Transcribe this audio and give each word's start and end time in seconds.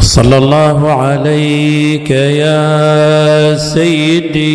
صلى 0.00 0.36
الله 0.38 0.92
عليك 0.92 2.10
يا 2.10 3.54
سيدي 3.54 4.50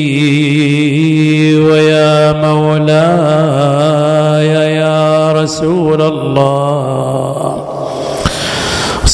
ويا 1.55 2.33
مولاي 2.43 3.15
يا 4.75 5.31
رسول 5.31 6.01
الله. 6.01 7.58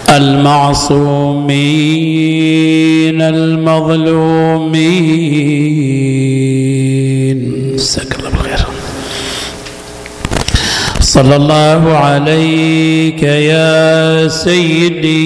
المعصومين 0.09 1.51
المظلومين. 3.21 4.77
صلى 11.17 11.35
الله 11.35 11.97
عليك 11.97 13.23
يا 13.23 14.27
سيدي 14.27 15.17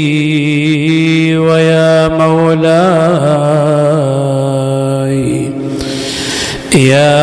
ويا 1.38 2.08
مولاي. 2.08 2.72
يا 6.76 7.20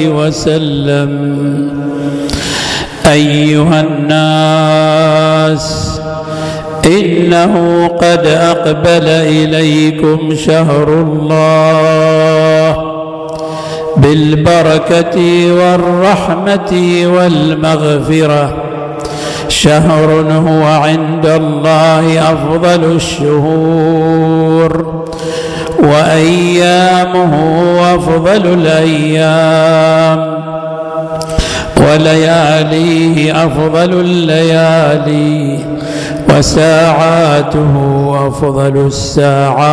وسلم. 0.10 1.12
أيها 3.08 3.82
الناس 3.82 5.66
إنه 6.86 7.88
قد 7.88 8.26
أقبل 8.26 9.08
إليكم 9.08 10.36
شهر 10.36 10.88
الله 10.88 12.78
بالبركة 13.98 15.18
والرحمة 15.54 16.72
والمغفرة. 17.06 18.54
شهر 19.50 20.10
هو 20.48 20.64
عند 20.64 21.26
الله 21.26 22.32
أفضل 22.32 22.96
الشهور 22.96 24.72
وأيامه 25.80 27.36
أفضل 27.96 28.46
الأيام 28.46 30.36
ولياليه 31.78 33.46
أفضل 33.46 33.94
الليالي. 33.94 35.75
وساعاته 36.30 37.74
أفضل 38.28 38.88
الساعات. 38.88 39.66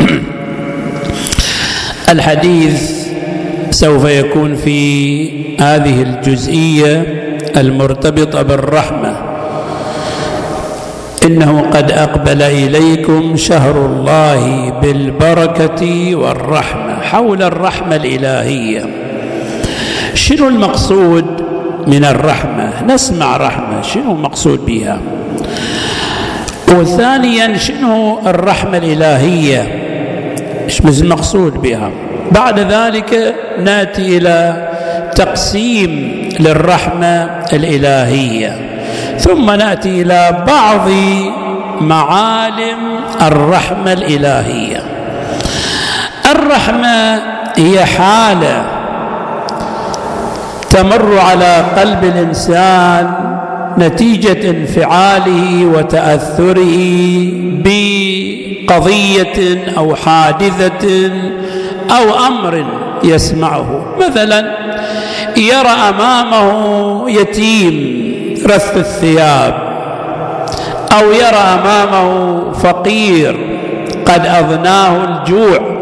الحديث 2.12 2.90
سوف 3.70 4.04
يكون 4.04 4.56
في 4.56 5.28
هذه 5.60 6.02
الجزئية 6.02 7.06
المرتبطة 7.56 8.42
بالرحمة. 8.42 9.16
إنه 11.24 11.70
قد 11.72 11.90
أقبل 11.90 12.42
إليكم 12.42 13.36
شهر 13.36 13.86
الله 13.86 14.70
بالبركة 14.82 16.14
والرحمة 16.14 17.00
حول 17.02 17.42
الرحمة 17.42 17.96
الإلهية. 17.96 18.86
شنو 20.14 20.48
المقصود 20.48 21.53
من 21.86 22.04
الرحمة. 22.04 22.70
نسمع 22.88 23.36
رحمة 23.36 23.82
شنو 23.82 24.12
المقصود 24.12 24.66
بها؟ 24.66 24.98
وثانيا 26.68 27.56
شنو 27.56 28.18
الرحمة 28.26 28.78
الإلهية؟ 28.78 29.80
إيش 30.64 30.80
المقصود 30.80 31.62
بها؟ 31.62 31.90
بعد 32.30 32.58
ذلك 32.58 33.34
نأتي 33.58 34.18
إلى 34.18 34.68
تقسيم 35.14 36.22
للرحمة 36.40 37.24
الإلهية. 37.52 38.56
ثم 39.18 39.50
نأتي 39.50 40.02
إلى 40.02 40.44
بعض 40.46 40.88
معالم 41.80 42.78
الرحمة 43.22 43.92
الإلهية. 43.92 44.82
الرحمة 46.30 47.22
هي 47.56 47.84
حالة. 47.84 48.73
تمر 50.74 51.18
على 51.18 51.64
قلب 51.78 52.04
الإنسان 52.04 53.14
نتيجة 53.78 54.50
انفعاله 54.50 55.66
وتأثره 55.66 56.76
بقضية 57.64 59.38
أو 59.78 59.94
حادثة 59.94 61.10
أو 61.90 62.26
أمر 62.26 62.64
يسمعه. 63.04 63.84
مثلا 64.00 64.56
يرى 65.36 65.74
أمامه 65.88 67.10
يتيم 67.10 68.04
رث 68.46 68.76
الثياب 68.76 69.54
أو 70.98 71.12
يرى 71.12 71.44
أمامه 71.60 72.52
فقير 72.52 73.58
قد 74.06 74.26
اضناه 74.26 75.04
الجوع. 75.04 75.73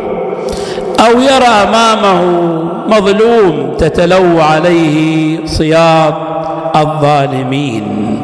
أو 1.02 1.20
يرى 1.20 1.46
أمامه 1.46 2.22
مظلوم 2.88 3.76
تتلو 3.78 4.40
عليه 4.40 5.46
صياط 5.46 6.14
الظالمين. 6.76 8.18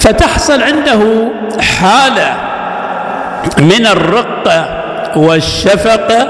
فتحصل 0.00 0.62
عنده 0.62 1.28
حالة 1.60 2.34
من 3.58 3.86
الرقه 3.86 4.66
والشفقه 5.16 6.28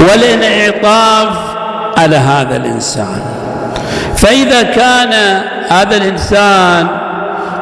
والانعطاف 0.00 1.28
على 1.98 2.16
هذا 2.16 2.56
الإنسان. 2.56 3.22
فإذا 4.16 4.62
كان 4.62 5.42
هذا 5.68 5.96
الإنسان 5.96 6.86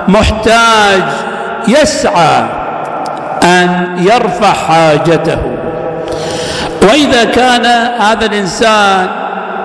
محتاج 0.08 1.02
يسعى 1.68 2.44
أن 3.44 3.96
يرفع 3.98 4.52
حاجته. 4.52 5.59
وإذا 6.82 7.24
كان 7.24 7.66
هذا 8.00 8.26
الإنسان 8.26 9.08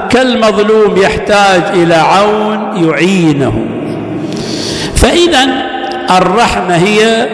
كالمظلوم 0.10 0.98
يحتاج 0.98 1.62
إلى 1.74 1.96
عون 1.96 2.86
يعينه. 2.90 3.66
فإذا 4.96 5.48
الرحمة 6.18 6.76
هي 6.76 7.28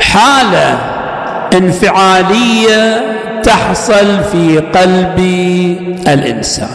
حالة 0.00 0.78
انفعالية 1.54 3.02
تحصل 3.42 4.24
في 4.32 4.58
قلب 4.74 5.18
الإنسان. 6.08 6.68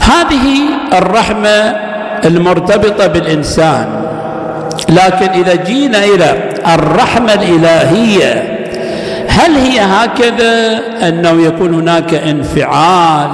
هذه 0.00 0.68
الرحمة 0.92 1.76
المرتبطة 2.24 3.06
بالإنسان 3.06 3.86
لكن 4.88 5.28
إذا 5.28 5.54
جينا 5.54 6.04
إلى 6.04 6.50
الرحمة 6.74 7.32
الإلهية 7.34 8.55
هل 9.36 9.56
هي 9.56 9.80
هكذا؟ 9.80 10.80
أنه 11.08 11.42
يكون 11.42 11.74
هناك 11.74 12.14
انفعال 12.14 13.30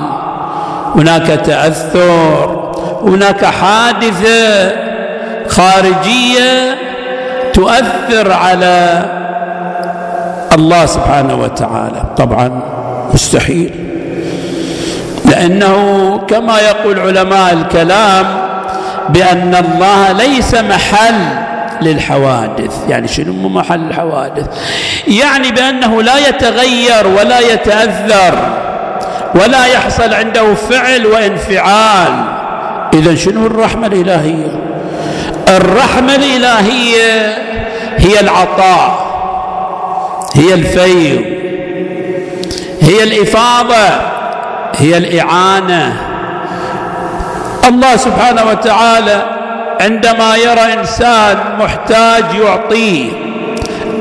هناك 0.95 1.27
تأثر 1.27 2.73
هناك 3.03 3.45
حادثة 3.45 4.73
خارجية 5.49 6.75
تؤثر 7.53 8.33
على 8.33 9.05
الله 10.53 10.87
سبحانه 10.87 11.35
وتعالى. 11.35 12.05
طبعا 12.17 12.63
مستحيل. 13.15 13.71
لأنه 15.25 16.19
كما 16.29 16.59
يقول 16.59 16.99
علماء 16.99 17.53
الكلام 17.53 18.27
بأن 19.09 19.55
الله 19.55 20.13
ليس 20.13 20.55
محل 20.55 21.42
للحوادث. 21.83 22.89
يعني 22.89 23.09
شنو 23.09 23.49
محل 23.49 23.81
الحوادث؟ 23.81 24.47
يعني 25.09 25.51
بأنه 25.51 26.03
لا 26.03 26.29
يتغير 26.29 27.07
ولا 27.07 27.41
يتأثر 27.41 28.35
ولا 29.35 29.67
يحصل 29.67 30.15
عنده 30.15 30.55
فعل 30.55 31.07
وانفعال. 31.07 32.25
إذا 32.95 33.15
شنو 33.15 33.47
الرحمة 33.47 33.87
الإلهية؟ 33.87 34.53
الرحمة 35.49 36.15
الإلهية 36.15 37.39
هي 37.97 38.21
العطاء 38.21 39.13
هي 40.35 40.55
الفيض 40.55 41.25
هي 42.81 43.03
الإفاضة 43.03 44.01
هي 44.77 44.97
الإعانة. 44.97 45.97
الله 47.69 47.97
سبحانه 47.97 48.45
وتعالى 48.51 49.42
عندما 49.81 50.37
يرى 50.37 50.73
إنسان 50.81 51.37
محتاج 51.61 52.25
يعطيه 52.45 53.11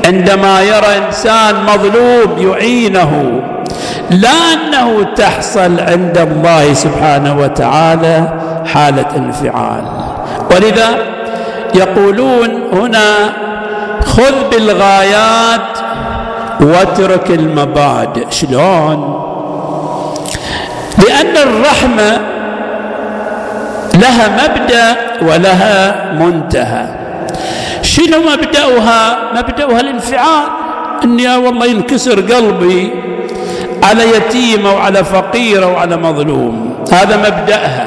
عندما 0.06 0.60
يرى 0.60 1.06
إنسان 1.06 1.54
مظلوم 1.64 2.52
يعينه 2.52 3.42
لا 4.10 4.52
أنه 4.52 5.02
تحصل 5.16 5.80
عند 5.80 6.18
الله 6.18 6.74
سبحانه 6.74 7.38
وتعالى 7.38 8.28
حالة 8.74 9.06
انفعال. 9.16 9.84
ولذا 10.50 10.88
يقولون 11.74 12.62
هنا 12.72 13.32
خذ 14.04 14.50
بالغايات 14.50 15.78
واترك 16.60 17.30
المبادئ. 17.30 18.30
شلون؟ 18.30 19.28
لأن 20.98 21.36
الرحمة 21.36 22.20
لها 23.94 24.28
مبدأ 24.28 24.96
ولها 25.22 26.12
منتهى. 26.12 26.86
شنو 27.82 28.18
مبدأها؟ 28.32 29.18
مبدأها 29.36 29.80
الانفعال. 29.80 30.46
إني 31.04 31.36
والله 31.36 31.66
ينكسر 31.66 32.20
قلبي 32.20 32.90
على 33.82 34.16
يتيم 34.16 34.66
أو 34.66 34.78
على 34.78 35.04
فقير 35.04 35.64
أو 35.64 35.76
على 35.76 35.96
مظلوم. 35.96 36.84
هذا 36.92 37.16
مبدأها. 37.16 37.86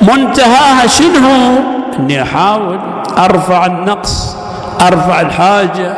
منتهاها 0.00 0.86
شنو؟ 0.86 1.58
إني 1.98 2.22
أحاول 2.22 2.80
أرفع 3.18 3.66
النقص 3.66 4.36
أرفع 4.80 5.20
الحاجة 5.20 5.96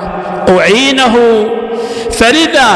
أعينه. 0.48 1.16
فلذا 2.12 2.70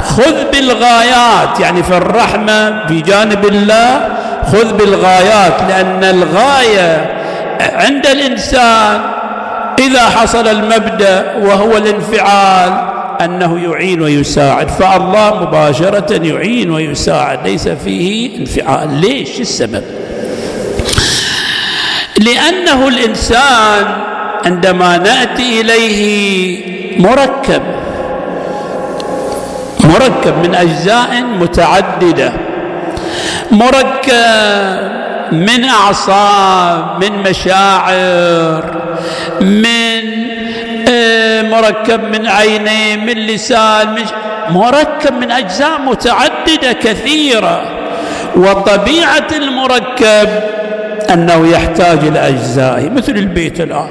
خذ 0.00 0.50
بالغايات 0.52 1.60
يعني 1.60 1.82
في 1.82 1.96
الرحمة 1.96 2.86
في 2.86 3.00
جانب 3.00 3.44
الله 3.44 4.08
خذ 4.46 4.72
بالغايات 4.72 5.54
لأن 5.68 6.04
الغاية 6.04 7.16
عند 7.60 8.06
الإنسان 8.06 9.00
إذا 9.78 10.02
حصل 10.02 10.48
المبدأ 10.48 11.36
وهو 11.42 11.76
الانفعال 11.76 12.72
أنه 13.20 13.70
يعين 13.70 14.02
ويساعد. 14.02 14.68
فالله 14.68 15.42
مباشرة 15.42 16.26
يعين 16.26 16.70
ويساعد 16.70 17.46
ليس 17.46 17.68
فيه 17.68 18.38
انفعال. 18.38 18.94
ليش؟ 19.00 19.40
السبب. 19.40 19.84
لأنه 22.18 22.88
الإنسان 22.88 23.84
عندما 24.46 24.98
نأتي 24.98 25.60
إليه 25.60 27.00
مركب 27.00 27.62
مركب 29.84 30.34
من 30.46 30.54
أجزاء 30.54 31.22
متعددة. 31.40 32.32
مركب 33.50 35.00
من 35.32 35.64
أعصاب 35.64 37.04
من 37.04 37.30
مشاعر 37.30 38.64
من 39.40 40.20
آه، 40.88 41.42
مركب 41.42 42.04
من 42.04 42.26
عينين 42.26 43.06
من 43.06 43.12
لسان 43.12 43.94
من 43.94 44.04
مركب 44.50 45.12
من 45.12 45.30
أجزاء 45.30 45.80
متعددة 45.80 46.72
كثيرة. 46.72 47.62
وطبيعه 48.36 49.26
المركب 49.32 50.28
أنه 51.12 51.48
يحتاج 51.48 51.98
إلى 51.98 52.28
اجزائه 52.28 52.88
مثل 52.88 53.12
البيت 53.12 53.60
الآن. 53.60 53.90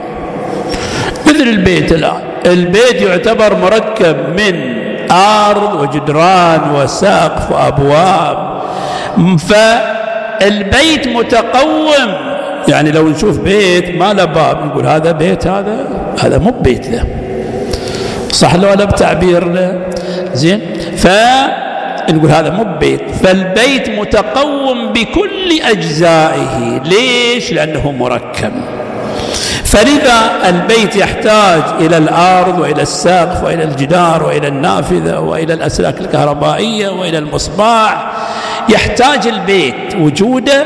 مثل 1.26 1.44
البيت 1.44 1.92
الآن. 1.92 2.22
البيت 2.46 3.02
يعتبر 3.02 3.56
مركب 3.56 4.18
من 4.38 4.80
أرض 5.12 5.82
وجدران 5.82 6.72
وسقف 6.76 7.52
وأبواب. 7.52 8.49
فالبيت 9.38 11.08
متقوم. 11.08 12.30
يعني 12.68 12.92
لو 12.92 13.10
نشوف 13.10 13.40
بيت 13.40 13.96
ما 13.96 14.14
له 14.14 14.26
باب 14.26 14.66
نقول 14.66 14.86
هذا 14.86 15.12
بيت 15.12 15.48
هذا 15.48 15.88
هذا 16.20 16.38
مو 16.38 16.52
بيت 16.52 16.88
له. 16.88 17.06
صح 18.32 18.56
لو 18.56 18.70
ولا 18.70 18.86
بتعبير 18.86 19.48
له؟ 19.48 19.82
زين؟ 20.34 20.62
فنقول 20.98 22.32
هذا 22.32 22.50
مو 22.50 22.66
بيت 22.80 23.02
فالبيت 23.24 23.90
متقوم 23.90 24.94
بكل 24.94 25.62
أجزائه. 25.64 26.82
ليش؟ 26.86 27.52
لأنه 27.54 27.92
مركب. 27.92 28.52
فلذا 29.64 30.32
البيت 30.50 30.96
يحتاج 30.96 31.62
إلى 31.80 31.98
الأرض 31.98 32.60
وإلى 32.60 32.82
السقف 32.82 33.44
وإلى 33.44 33.64
الجدار 33.64 34.24
وإلى 34.24 34.48
النافذة 34.48 35.20
وإلى 35.20 35.54
الأسلاك 35.54 36.02
الكهربائية 36.02 36.90
وإلى 36.90 37.18
المصباح. 37.18 38.12
يحتاج 38.70 39.28
البيت 39.28 39.96
وجوده 40.00 40.66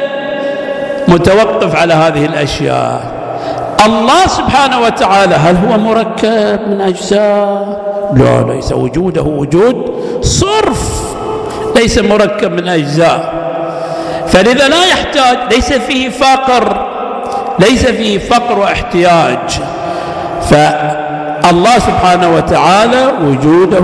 متوقف 1.08 1.76
على 1.76 1.94
هذه 1.94 2.26
الأشياء. 2.26 3.14
الله 3.86 4.28
سبحانه 4.28 4.80
وتعالى 4.80 5.36
هل 5.36 5.56
هو 5.58 5.78
مركب 5.78 6.60
من 6.68 6.82
أجزاء؟ 6.82 7.82
لا 8.16 8.54
ليس 8.54 8.72
وجوده 8.72 9.22
وجود 9.22 9.76
صرف 10.22 11.04
ليس 11.76 12.00
مركب 12.00 12.52
من 12.52 12.68
أجزاء. 12.68 13.34
فلذا 14.28 14.68
لا 14.68 14.86
يحتاج 14.86 15.38
ليس 15.52 15.74
فيه 15.74 16.10
فقر 16.10 16.88
ليس 17.60 17.86
فيه 17.86 18.20
فقر 18.20 18.60
واحتياج. 18.60 19.60
فالله 20.50 21.80
سبحانه 21.80 22.36
وتعالى 22.36 23.12
وجوده 23.26 23.84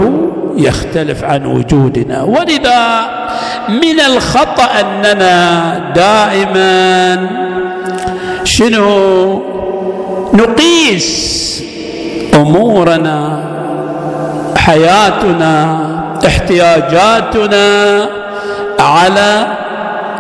يختلف 0.60 1.24
عن 1.24 1.46
وجودنا. 1.46 2.24
ولذا 2.24 3.02
من 3.70 4.00
الخطأ 4.00 4.64
أننا 4.64 5.74
دائما 5.96 7.30
شنو؟ 8.44 9.42
نقيس 10.34 11.10
أمورنا 12.34 13.44
حياتنا 14.58 15.80
احتياجاتنا 16.28 17.66
على 18.80 19.48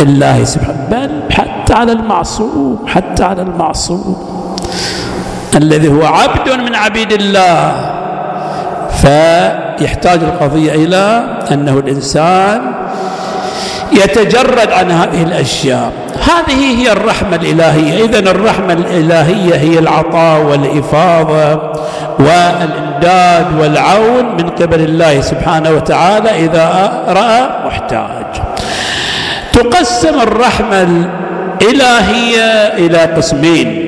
الله 0.01 0.43
سبحانه 0.43 0.87
بل 0.91 1.33
حتى 1.33 1.73
على 1.73 1.91
المعصوم 1.91 2.85
حتى 2.87 3.23
على 3.23 3.41
المعصوم. 3.41 4.17
الذي 5.55 5.87
هو 5.87 6.05
عبد 6.05 6.49
من 6.49 6.75
عبيد 6.75 7.11
الله 7.11 7.75
فيحتاج 9.79 10.19
القضية 10.23 10.71
إلى 10.71 11.23
أنه 11.51 11.79
الإنسان 11.79 12.61
يتجرد 13.91 14.71
عن 14.71 14.91
هذه 14.91 15.23
الأشياء. 15.23 15.91
هذه 16.19 16.81
هي 16.81 16.91
الرحمة 16.91 17.35
الإلهية. 17.35 18.05
إذا 18.05 18.19
الرحمة 18.19 18.73
الإلهية 18.73 19.55
هي 19.55 19.79
العطاء 19.79 20.41
والإفاضة 20.41 21.73
والإمداد 22.19 23.45
والعون 23.59 24.25
من 24.37 24.49
قبل 24.49 24.79
الله 24.79 25.21
سبحانه 25.21 25.69
وتعالى 25.69 26.45
إذا 26.45 26.91
رأى 27.07 27.49
محتاج. 27.67 28.25
تقسم 29.53 30.21
الرحمة 30.21 30.87
الإلهية 31.61 32.67
إلى 32.77 32.97
قسمين. 32.97 33.85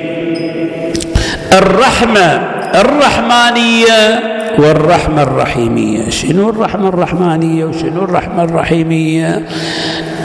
الرحمة 1.52 2.40
الرحمانية 2.74 4.31
والرحمة 4.58 5.22
الرحيمية. 5.22 6.10
شنو 6.10 6.50
الرحمة 6.50 6.88
الرحمانية 6.88 7.64
وشنو 7.64 8.04
الرحمة 8.04 8.44
الرحيمية؟ 8.44 9.46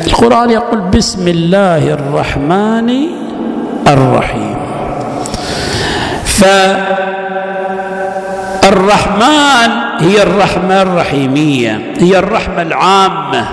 القرآن 0.08 0.50
يقول 0.50 0.82
بسم 0.82 1.28
الله 1.28 1.94
الرحمن 1.94 3.08
الرحيم. 3.88 4.58
فالرحمن 8.64 9.72
هي 10.00 10.24
الرحمة 10.24 10.82
الرحيمية 10.82 11.94
هي 12.00 12.20
الرحمة 12.20 12.62
العامة. 12.62 13.46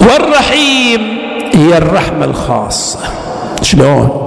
والرحيم 0.00 1.18
هي 1.54 1.78
الرحمة 1.78 2.24
الخاصة. 2.24 2.98
شلون؟ 3.62 4.23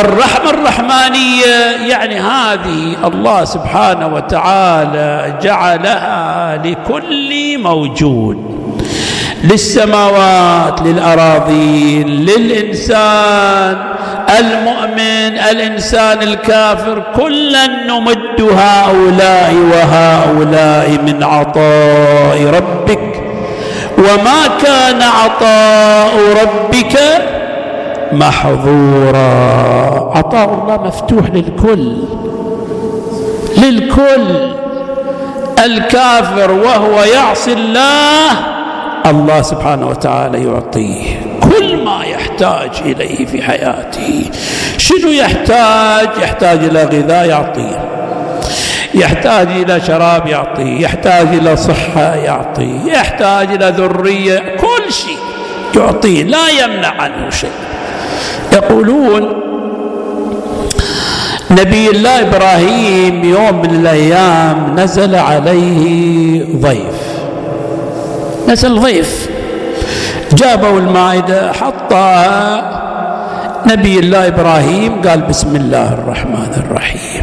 الرحمة 0.00 0.50
الرحمانية 0.50 1.86
يعني 1.88 2.20
هذه 2.20 2.96
الله 3.04 3.44
سبحانه 3.44 4.06
وتعالى 4.06 5.34
جعلها 5.42 6.56
لكل 6.64 7.58
موجود 7.58 8.58
للسماوات 9.44 10.82
للأراضين 10.82 12.06
للإنسان 12.08 13.76
المؤمن 14.38 15.38
الإنسان 15.50 16.22
الكافر 16.22 17.02
كلا 17.16 17.66
نمد 17.66 18.40
هؤلاء 18.40 19.54
وهؤلاء 19.54 20.90
من 20.90 21.22
عطاء 21.22 22.44
ربك. 22.54 23.22
وما 23.98 24.46
كان 24.62 25.02
عطاء 25.02 26.12
ربك 26.42 26.98
محظورا. 28.12 29.28
عطاء 30.16 30.54
الله 30.54 30.82
مفتوح 30.86 31.30
للكل. 31.30 31.96
للكل. 33.56 34.58
الكافر 35.64 36.50
وهو 36.50 37.00
يعصي 37.14 37.52
الله 37.52 38.30
الله 39.06 39.42
سبحانه 39.42 39.88
وتعالى 39.88 40.44
يعطيه 40.44 41.02
كل 41.40 41.84
ما 41.84 42.04
يحتاج 42.04 42.70
إليه 42.84 43.26
في 43.26 43.42
حياته. 43.42 44.30
شنو 44.76 45.08
يحتاج؟ 45.08 46.08
يحتاج 46.22 46.64
إلى 46.64 46.84
غذاء 46.84 47.28
يعطيه. 47.28 47.84
يحتاج 48.94 49.48
إلى 49.48 49.80
شراب 49.80 50.26
يعطيه. 50.26 50.80
يحتاج 50.80 51.26
إلى 51.26 51.56
صحة 51.56 52.14
يعطيه. 52.14 52.84
يحتاج 52.86 53.52
إلى 53.52 53.74
ذرية. 53.76 54.38
كل 54.38 54.92
شيء 54.92 55.18
يعطيه. 55.76 56.24
لا 56.24 56.48
يمنع 56.48 57.02
عنه 57.02 57.30
شيء. 57.30 57.50
يقولون 58.52 59.28
نبي 61.50 61.90
الله 61.90 62.20
إبراهيم 62.20 63.24
يوم 63.24 63.62
من 63.62 63.70
الأيام 63.70 64.74
نزل 64.76 65.14
عليه 65.14 66.44
ضيف. 66.56 66.98
نزل 68.48 68.80
ضيف. 68.80 69.28
جابوا 70.32 70.78
المائدة 70.78 71.52
حطها. 71.52 72.78
نبي 73.66 73.98
الله 73.98 74.26
إبراهيم 74.26 75.02
قال 75.02 75.20
بسم 75.20 75.56
الله 75.56 75.92
الرحمن 75.92 76.52
الرحيم. 76.56 77.22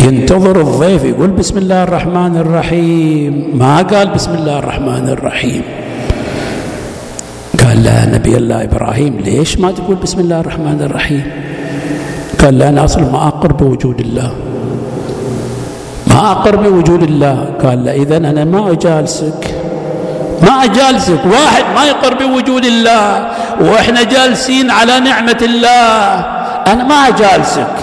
ينتظر 0.00 0.60
الضيف 0.60 1.04
يقول 1.04 1.30
بسم 1.30 1.58
الله 1.58 1.82
الرحمن 1.82 2.36
الرحيم. 2.36 3.50
ما 3.54 3.76
قال 3.82 4.08
بسم 4.08 4.34
الله 4.34 4.58
الرحمن 4.58 5.08
الرحيم. 5.08 5.62
قال 7.70 7.84
لا 7.86 8.06
نبي 8.06 8.36
الله 8.36 8.64
إبراهيم 8.64 9.22
ليش 9.22 9.58
ما 9.62 9.70
تقول 9.70 9.96
بسم 10.02 10.20
الله 10.20 10.40
الرحمن 10.40 10.82
الرحيم؟ 10.82 11.26
قال 12.42 12.58
لا 12.58 12.68
أنا 12.68 12.84
أصلا 12.84 13.04
ما 13.14 13.28
أقر 13.28 13.52
بوجود 13.52 14.00
الله. 14.00 14.30
ما 16.06 16.30
أقر 16.32 16.56
بوجود 16.56 17.02
الله. 17.02 17.36
قال 17.62 17.84
لا 17.84 17.92
إذا 17.92 18.16
أنا 18.16 18.44
ما 18.44 18.72
أجالسك. 18.72 19.54
ما 20.42 20.64
أجالسك. 20.64 21.22
واحد 21.26 21.64
ما 21.74 21.84
يقر 21.84 22.14
بوجود 22.14 22.64
الله. 22.64 23.28
وإحنا 23.60 24.02
جالسين 24.02 24.70
على 24.70 25.00
نعمة 25.00 25.40
الله. 25.42 26.26
أنا 26.66 26.82
ما 26.84 26.94
أجالسك. 27.08 27.76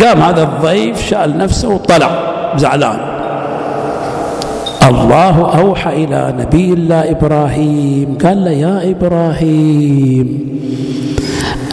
قام 0.00 0.22
هذا 0.22 0.42
الضيف 0.42 1.02
شال 1.10 1.38
نفسه 1.38 1.68
وطلع. 1.68 2.10
زعلان. 2.56 3.13
الله 5.04 5.60
أوحى 5.60 6.04
إلى 6.04 6.34
نبي 6.38 6.72
الله 6.72 7.10
إبراهيم. 7.10 8.18
قال 8.24 8.44
له 8.44 8.50
يا 8.50 8.90
إبراهيم 8.90 10.58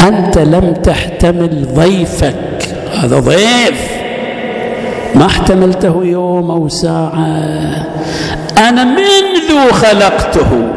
أنت 0.07 0.37
لم 0.37 0.73
تحتمل 0.83 1.67
ضيفك. 1.75 2.75
هذا 2.99 3.19
ضيف. 3.19 3.91
ما 5.15 5.25
احتملته 5.25 6.03
يوم 6.03 6.51
أو 6.51 6.67
ساعة. 6.67 7.87
أنا 8.57 8.83
منذ 8.83 9.71
خلقته. 9.71 10.67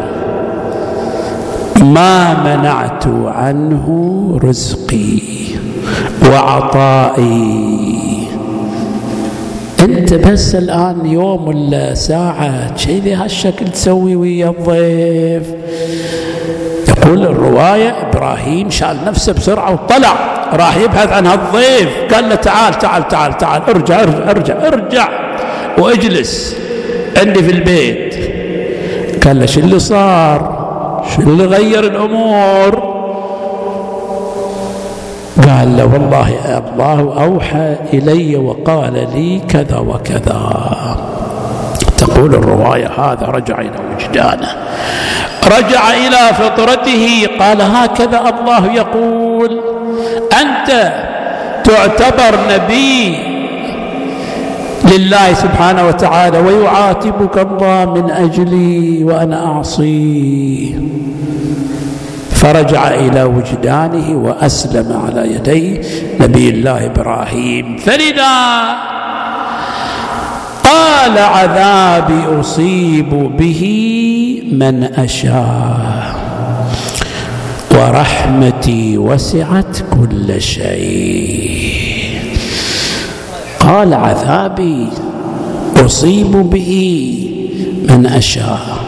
ما 1.84 2.34
منعت 2.44 3.06
عنه 3.26 3.86
رزقي 4.44 5.18
وعطائي. 6.30 7.64
انت 9.84 10.14
بس 10.14 10.54
الآن 10.54 11.06
يوم 11.06 11.48
ولا 11.48 11.94
ساعه 11.94 12.74
كذي 12.84 13.14
هالشكل 13.14 13.68
تسوي 13.68 14.16
ويا 14.16 14.48
الضيف. 14.48 15.54
يقول 16.88 17.22
الرواية 17.22 18.08
إبراهيم 18.08 18.70
شال 18.70 18.96
نفسه 19.06 19.32
بسرعة 19.32 19.72
وطلع. 19.72 20.14
راح 20.52 20.76
يبحث 20.76 21.12
عن 21.12 21.26
هالضيف. 21.26 21.88
قال 22.14 22.28
له 22.28 22.34
تعال 22.34 22.78
تعال 22.78 23.08
تعال 23.08 23.38
تعال 23.38 23.62
ارجع 23.68 24.00
ارجع 24.02 24.30
ارجع 24.30 24.66
ارجع 24.66 25.08
واجلس 25.78 26.56
عندي 27.16 27.42
في 27.42 27.50
البيت. 27.50 28.14
قال 29.24 29.40
له 29.40 29.46
شو 29.46 29.60
اللي 29.60 29.78
صار؟ 29.78 30.64
شو 31.14 31.22
اللي 31.22 31.44
غير 31.44 31.84
الأمور؟ 31.84 32.93
قال 35.48 35.76
له 35.76 35.84
والله 35.84 36.58
الله 36.58 37.24
أوحى 37.24 37.76
إلي 37.92 38.36
وقال 38.36 39.08
لي 39.14 39.40
كذا 39.48 39.78
وكذا. 39.78 40.40
تقول 41.98 42.34
الرواية 42.34 42.86
هذا 42.86 43.26
رجع 43.26 43.60
إلى 43.60 43.70
وجدانه. 43.94 44.48
رجع 45.46 45.90
إلى 45.90 46.34
فطرته 46.34 47.26
قال 47.40 47.62
هكذا 47.62 48.20
الله 48.20 48.72
يقول. 48.72 49.60
أنت 50.42 50.92
تعتبر 51.64 52.38
نبي 52.50 53.16
لله 54.92 55.34
سبحانه 55.34 55.86
وتعالى 55.88 56.38
ويعاتبك 56.38 57.38
الله 57.38 57.94
من 57.94 58.10
أجلي 58.10 59.04
وأنا 59.04 59.46
أعصيه. 59.46 60.74
فرجع 62.44 62.88
إلى 62.88 63.22
وجدانه 63.22 64.16
وأسلم 64.16 64.88
على 65.06 65.34
يدي 65.34 65.80
نبي 66.20 66.48
الله 66.48 66.86
إبراهيم. 66.86 67.76
فلذا 67.76 68.36
قال 70.64 71.18
عذابي 71.18 72.40
أصيب 72.40 73.10
به 73.10 73.62
من 74.52 74.84
أشاء 74.84 76.14
ورحمتي 77.72 78.98
وسعت 78.98 79.78
كل 80.00 80.42
شيء. 80.42 82.18
قال 83.60 83.94
عذابي 83.94 84.88
أصيب 85.84 86.32
به 86.50 86.70
من 87.88 88.06
أشاء. 88.06 88.78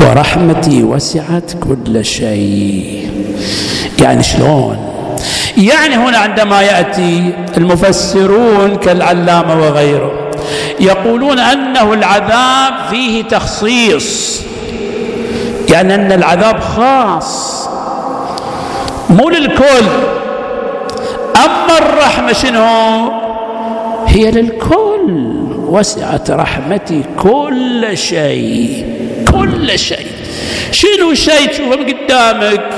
ورحمتي 0.00 0.82
وسعت 0.82 1.52
كل 1.60 2.04
شيء. 2.04 3.10
يعني 4.02 4.22
شلون؟ 4.22 4.78
يعني 5.56 5.96
هنا 5.96 6.18
عندما 6.18 6.62
يأتي 6.62 7.34
المفسرون 7.56 8.76
كالعلامة 8.76 9.60
وغيره 9.60 10.12
يقولون 10.80 11.38
أنه 11.38 11.92
العذاب 11.92 12.74
فيه 12.90 13.22
تخصيص. 13.22 14.40
يعني 15.70 15.94
أن 15.94 16.12
العذاب 16.12 16.60
خاص. 16.60 17.68
مو 19.10 19.30
للكل. 19.30 19.86
أما 21.36 21.78
الرحمة 21.78 22.32
شنو؟ 22.32 23.12
هي 24.06 24.30
للكل. 24.30 25.36
وسعت 25.68 26.30
رحمتي 26.30 27.02
كل 27.18 27.98
شيء. 27.98 29.05
كل 29.40 29.78
شيء. 29.78 30.06
شنو 30.70 31.14
شيء 31.14 31.50
تشوفه 31.50 31.76
قدامك؟ 31.76 32.70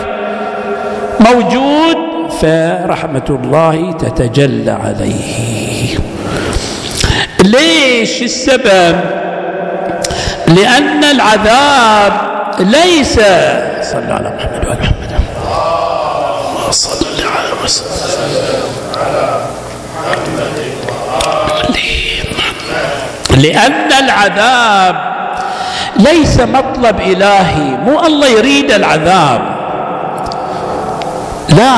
موجود 1.20 1.96
فرحمة 2.40 3.24
الله 3.30 3.92
تتجلى 3.92 4.70
عليه. 4.70 5.98
ليش 7.44 8.22
السبب؟ 8.22 9.00
لأن 10.48 11.04
العذاب 11.04 12.12
ليس 12.58 13.14
صلى 13.92 14.12
على 14.12 14.32
محمد 14.36 14.66
وعلى 14.66 14.80
محمد. 14.80 15.08
صل 16.70 17.06
على 17.20 17.48
وسلم 17.64 17.98
لأن 23.36 23.92
العذاب 24.04 25.17
ليس 25.98 26.40
مطلب 26.40 27.00
إلهي 27.00 27.76
مو 27.86 28.00
الله 28.06 28.26
يريد 28.26 28.70
العذاب. 28.70 29.40
لا 31.48 31.74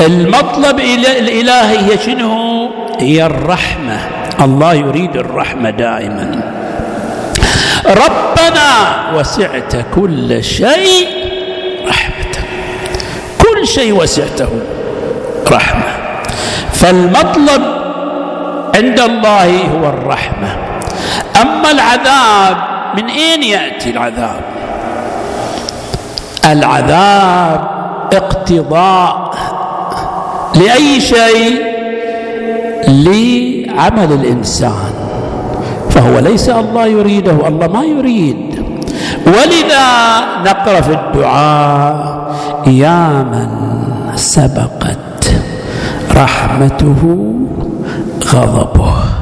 المطلب 0.00 0.80
الإلهي 0.80 1.78
هي 1.78 1.98
شنو؟ 1.98 2.70
هي 2.98 3.26
الرحمة. 3.26 3.98
الله 4.40 4.74
يريد 4.74 5.16
الرحمة 5.16 5.70
دائما. 5.70 6.40
ربنا 7.86 8.70
وسعت 9.14 9.76
كل 9.94 10.44
شيء 10.44 11.06
رحمة. 11.88 12.34
كل 13.38 13.66
شيء 13.66 13.92
وسعته 13.92 14.48
رحمة. 15.52 15.92
فالمطلب 16.72 17.62
عند 18.74 19.00
الله 19.00 19.48
هو 19.74 19.88
الرحمة. 19.88 20.56
أما 21.42 21.70
العذاب 21.70 22.71
من 22.96 23.04
أين 23.08 23.42
يأتي 23.42 23.90
العذاب؟ 23.90 24.40
العذاب 26.44 27.60
اقتضاء 28.12 29.34
لأي 30.54 31.00
شيء؟ 31.00 31.62
لعمل 32.88 34.12
الإنسان. 34.12 34.92
فهو 35.90 36.18
ليس 36.18 36.48
الله 36.48 36.86
يريده 36.86 37.48
الله 37.48 37.66
ما 37.66 37.84
يريد. 37.84 38.64
ولذا 39.26 39.88
نقرأ 40.44 40.80
في 40.80 40.92
الدعاء 40.92 42.32
يا 42.66 43.08
من 43.08 43.48
سبقت 44.14 45.32
رحمته 46.16 47.24
غضبه. 48.34 49.21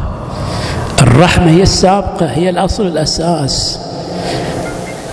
الرحمة 1.00 1.50
هي 1.50 1.62
السابقة 1.62 2.26
هي 2.26 2.50
الأصل 2.50 2.86
الأساس. 2.86 3.80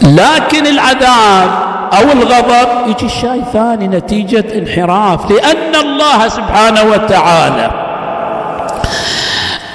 لكن 0.01 0.67
العذاب 0.67 1.50
أو 1.94 2.12
الغضب 2.12 2.88
يجي 2.88 3.06
الشيء 3.06 3.44
ثاني 3.53 3.88
نتيجة 3.88 4.46
انحراف 4.58 5.32
لأن 5.32 5.75
الله 5.75 6.27
سبحانه 6.27 6.84
وتعالى 6.84 7.72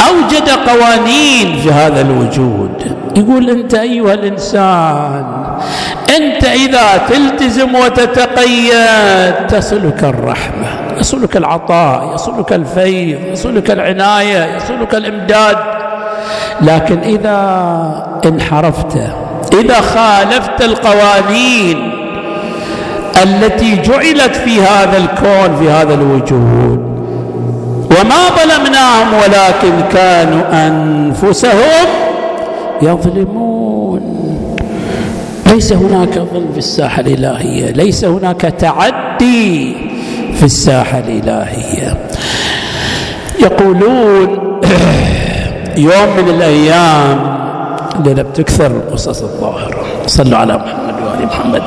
أوجد 0.08 0.48
قوانين 0.48 1.60
في 1.62 1.70
هذا 1.72 2.00
الوجود. 2.00 2.96
يقول 3.16 3.50
أنت 3.50 3.74
أيها 3.74 4.14
الإنسان 4.14 5.24
أنت 6.16 6.44
إذا 6.44 6.96
تلتزم 7.08 7.74
وتتقيد 7.74 9.46
تصلك 9.48 10.04
الرحمة 10.04 10.66
يصلك 10.98 11.36
العطاء 11.36 12.14
يصلك 12.14 12.52
الفيض 12.52 13.20
يصلك 13.32 13.70
العناية 13.70 14.56
يصلك 14.56 14.94
الإمداد. 14.94 15.81
لكن 16.62 16.98
إذا 16.98 18.20
انحرفت 18.26 18.98
إذا 19.52 19.80
خالفت 19.80 20.62
القوانين 20.62 21.92
التي 23.22 23.76
جعلت 23.76 24.36
في 24.36 24.60
هذا 24.60 24.98
الكون 24.98 25.56
في 25.56 25.70
هذا 25.70 25.94
الوجود 25.94 26.92
وما 27.90 28.28
ظلمناهم 28.36 29.14
ولكن 29.14 29.88
كانوا 29.92 30.66
أنفسهم 30.66 31.86
يظلمون. 32.82 34.02
ليس 35.46 35.72
هناك 35.72 36.14
ظلم 36.14 36.52
في 36.52 36.58
الساحة 36.58 37.00
الإلهية 37.00 37.70
ليس 37.70 38.04
هناك 38.04 38.40
تعدي 38.40 39.74
في 40.34 40.42
الساحة 40.42 40.98
الإلهية. 40.98 41.96
يقولون 43.40 44.60
يوم 45.76 46.16
من 46.16 46.28
الأيام 46.28 47.36
اللي 48.06 48.22
بتكثر 48.22 48.66
القصص 48.66 49.22
الظاهرة. 49.22 49.84
صلوا 50.06 50.38
على 50.38 50.56
محمد 50.56 50.94
وآل 51.02 51.26
محمد. 51.26 51.62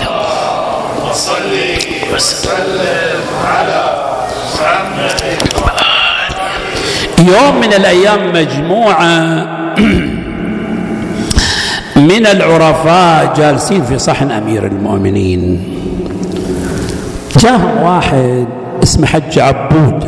وصلي 1.09 1.77
وسلم 2.15 3.19
على 3.45 3.83
محمد 4.53 5.21
يوم 7.19 7.61
من 7.61 7.73
الأيام 7.73 8.33
مجموعة 8.33 9.45
من 12.11 12.27
العرفاء 12.27 13.33
جالسين 13.37 13.83
في 13.85 13.99
صحن 13.99 14.31
أمير 14.31 14.65
المؤمنين. 14.65 15.63
جاهم 17.39 17.77
واحد 17.83 18.47
اسمه 18.83 19.07
حج 19.07 19.39
عبود 19.39 20.03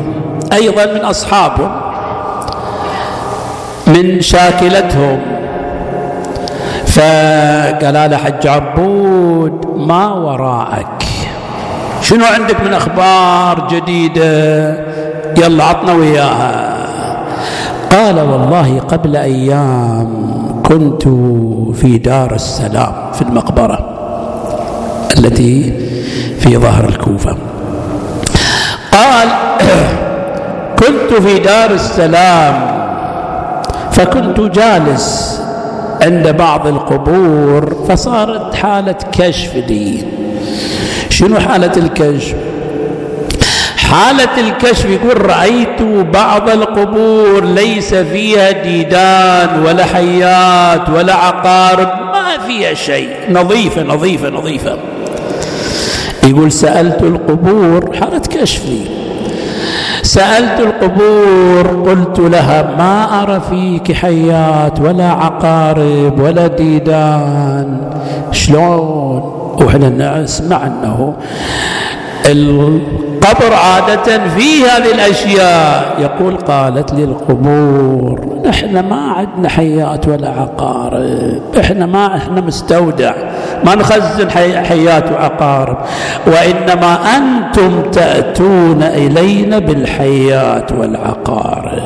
أيضا 0.53 0.85
من 0.85 1.01
أصحابهم 1.01 1.86
من 3.87 4.21
شاكلتهم 4.21 5.19
فقال 6.85 7.93
له 7.93 8.17
حج 8.17 8.47
عبود 8.47 9.65
ما 9.77 10.13
وراءك. 10.13 11.03
شنو 12.01 12.25
عندك 12.25 12.61
من 12.61 12.73
أخبار 12.73 13.67
جديدة؟ 13.71 14.77
يلا 15.37 15.63
عطنا 15.63 15.93
وياها. 15.93 16.77
قال 17.91 18.19
والله 18.19 18.79
قبل 18.79 19.15
أيام 19.15 20.27
كنت 20.65 21.03
في 21.75 21.97
دار 21.97 22.35
السلام 22.35 22.93
في 23.13 23.21
المقبرة 23.21 23.79
التي 25.17 25.73
في 26.39 26.57
ظهر 26.57 26.85
الكوفة. 26.85 27.37
قال 28.91 29.27
كنت 30.79 31.21
في 31.21 31.39
دار 31.39 31.71
السلام 31.71 32.76
فكنت 33.97 34.39
جالس 34.39 35.39
عند 36.01 36.27
بعض 36.27 36.67
القبور 36.67 37.85
فصارت 37.89 38.55
حالة 38.55 38.95
كشف 39.11 39.55
لي. 39.55 40.03
شنو 41.09 41.39
حالة 41.39 41.71
الكشف؟ 41.77 42.35
حالة 43.77 44.47
الكشف 44.47 44.85
يقول 44.85 45.25
رأيت 45.25 45.81
بعض 46.13 46.49
القبور 46.49 47.45
ليس 47.45 47.93
فيها 47.93 48.51
ديدان 48.51 49.63
ولا 49.65 49.85
حيات 49.85 50.89
ولا 50.89 51.13
عقارب 51.13 51.87
ما 51.87 52.47
فيها 52.47 52.73
شيء. 52.73 53.09
نظيفة 53.29 53.83
نظيفة 53.83 54.29
نظيفة. 54.29 54.77
يقول 56.23 56.51
سألت 56.51 57.03
القبور 57.03 57.95
حالة 57.99 58.19
كشفي. 58.19 59.06
سألت 60.17 60.59
القبور 60.59 61.89
قلت 61.89 62.19
لها 62.19 62.75
ما 62.77 63.23
أرى 63.23 63.41
فيك 63.49 63.91
حيات 63.91 64.79
ولا 64.79 65.09
عقارب 65.11 66.19
ولا 66.19 66.47
ديدان. 66.47 67.77
شلون؟ 68.31 69.37
وإحنا 69.61 70.21
نسمع 70.21 70.67
أنه 70.67 71.13
القبر 72.27 73.53
عادة 73.53 74.27
فيه 74.27 74.65
هذه 74.65 74.91
الأشياء. 74.91 75.95
يقول 75.99 76.37
قالت 76.37 76.93
لي 76.93 77.03
القبور 77.03 78.39
نحن 78.45 78.79
ما 78.79 79.01
عندنا 79.11 79.49
حيات 79.49 80.07
ولا 80.07 80.29
عقارب. 80.29 81.41
إحنا 81.59 81.85
ما 81.85 82.15
إحنا 82.15 82.41
مستودع. 82.41 83.13
ما 83.65 83.75
نخزن 83.75 84.29
حيات 84.65 85.11
وعقارب. 85.11 85.77
وإنما 86.27 86.97
أنتم 87.17 87.81
تأتون 87.91 88.83
إلينا 88.83 89.59
بالحيات 89.59 90.71
والعقارب. 90.71 91.81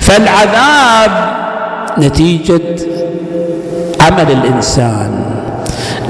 فالعذاب 0.00 1.10
نتيجة 1.98 2.60
عمل 4.00 4.32
الإنسان. 4.32 5.15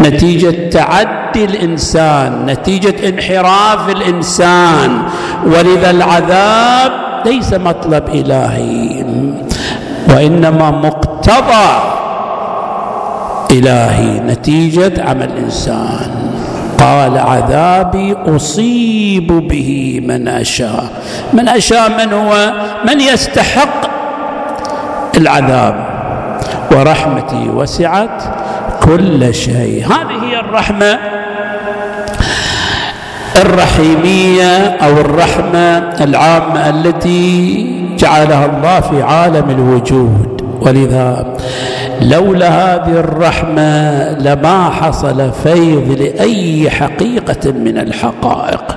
نتيجة 0.01 0.69
تعدي 0.69 1.45
الإنسان 1.45 2.47
نتيجة 2.47 3.09
انحراف 3.09 3.89
الإنسان. 3.89 5.03
ولذا 5.47 5.91
العذاب 5.91 6.93
ليس 7.27 7.55
مطلب 7.55 8.09
إلهي. 8.09 9.05
وإنما 10.09 10.71
مقتضى 10.71 11.69
إلهي 13.53 14.21
نتيجة 14.21 15.03
عمل 15.09 15.23
الإنسان. 15.23 16.11
قال 16.79 17.19
عذابي 17.19 18.17
أصيب 18.37 19.27
به 19.49 20.01
من 20.07 20.29
أشاء. 20.29 20.85
من 21.33 21.49
أشاء 21.49 21.89
من 21.89 22.13
هو؟ 22.13 22.53
من 22.89 23.01
يستحق 23.01 23.91
العذاب. 25.17 25.87
ورحمتي 26.73 27.49
وسعت 27.55 28.23
كل 28.87 29.35
شيء. 29.35 29.87
هذه 29.87 30.25
هي 30.25 30.41
الرحمة 30.41 30.99
الرحيمية 33.37 34.57
أو 34.57 34.93
الرحمة 34.93 35.79
العامة 36.01 36.69
التي 36.69 37.97
جعلها 37.99 38.47
الله 38.47 38.81
في 38.81 39.03
عالم 39.03 39.51
الوجود. 39.51 40.43
ولذا 40.61 41.37
لولا 42.03 42.49
هذه 42.49 42.93
الرحمة 42.93 44.11
لما 44.19 44.71
حصل 44.71 45.33
فيض 45.43 46.01
لأي 46.01 46.71
حقيقة 46.71 47.53
من 47.53 47.79
الحقائق. 47.79 48.77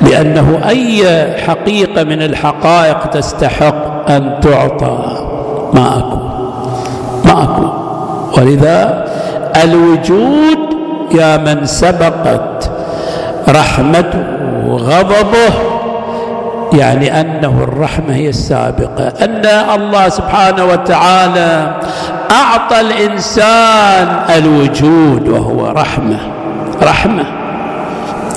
لأنه 0.00 0.60
أي 0.68 1.04
حقيقة 1.46 2.04
من 2.04 2.22
الحقائق 2.22 3.06
تستحق 3.06 4.10
أن 4.10 4.40
تعطى. 4.42 4.98
ما 5.74 5.98
أكو 5.98 6.18
ما 7.24 7.42
أكو 7.42 7.68
ولذا 8.40 9.11
الوجود 9.64 10.58
يا 11.14 11.36
من 11.36 11.66
سبقت 11.66 12.70
رحمته 13.48 14.24
وغضبه 14.66 15.52
يعني 16.72 17.20
أنه 17.20 17.60
الرحمة 17.62 18.14
هي 18.14 18.28
السابقة. 18.28 19.12
أن 19.24 19.46
الله 19.74 20.08
سبحانه 20.08 20.64
وتعالى 20.64 21.74
أعطى 22.30 22.80
الإنسان 22.80 24.24
الوجود 24.36 25.28
وهو 25.28 25.68
رحمة. 25.68 26.18
رحمة. 26.82 27.24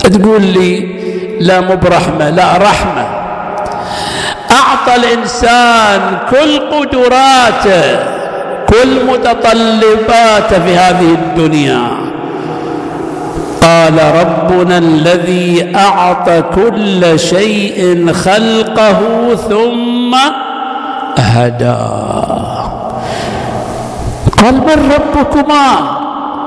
تقول 0.04 0.42
لي 0.42 0.96
لا 1.40 1.62
مو 1.62 1.76
برحمة 1.76 2.30
لا 2.30 2.58
رحمة. 2.58 3.06
أعطى 4.52 4.96
الإنسان 4.96 6.18
كل 6.30 6.60
قدراته 6.60 8.15
كل 8.70 9.06
متطلباته 9.06 10.66
في 10.66 10.76
هذه 10.76 11.14
الدنيا. 11.14 11.88
قال 13.62 13.98
ربنا 14.22 14.78
الذي 14.78 15.74
أعطى 15.76 16.42
كل 16.56 17.20
شيء 17.20 18.14
خلقه 18.14 19.00
ثم 19.50 20.16
هدى. 21.18 21.78
قال 24.44 24.54
من 24.54 24.92
ربكما؟ 24.96 25.68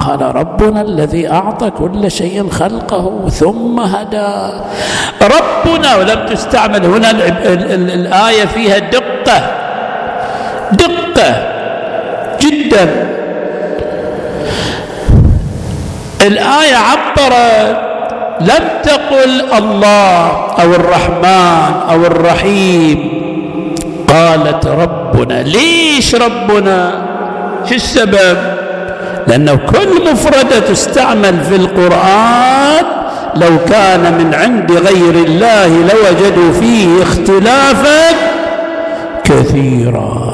قال 0.06 0.36
ربنا 0.36 0.80
الذي 0.80 1.32
أعطى 1.32 1.70
كل 1.70 2.10
شيء 2.10 2.50
خلقه 2.50 3.28
ثم 3.28 3.80
هدى. 3.80 4.32
ربنا 5.22 5.96
ولم 5.96 6.26
تستعمل 6.26 6.84
هنا 6.84 7.10
الآية 7.10 8.44
فيها 8.46 8.78
دقة. 8.78 9.50
دقة. 10.72 11.57
جدا. 12.40 13.08
الآية 16.26 16.76
عبرت 16.76 17.76
لم 18.40 18.64
تقل 18.82 19.42
الله 19.58 20.26
أو 20.62 20.74
الرحمن 20.74 21.72
أو 21.90 22.06
الرحيم. 22.06 23.18
قالت 24.08 24.66
ربنا 24.66 25.42
ليش 25.42 26.14
ربنا؟ 26.14 26.92
شو 27.68 27.74
السبب؟ 27.74 28.38
لأنه 29.26 29.56
كل 29.56 30.12
مفردة 30.12 30.58
تستعمل 30.58 31.44
في 31.48 31.56
القرآن 31.56 32.84
لو 33.34 33.58
كان 33.70 34.18
من 34.18 34.34
عند 34.34 34.72
غير 34.72 35.14
الله 35.26 35.66
لوجدوا 35.66 36.52
فيه 36.60 37.02
اختلافا 37.02 38.16
كثيرا. 39.24 40.27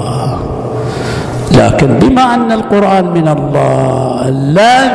لكن 1.54 1.98
بما 1.98 2.34
أن 2.34 2.52
القرآن 2.52 3.04
من 3.04 3.28
الله 3.28 4.30
لن 4.30 4.90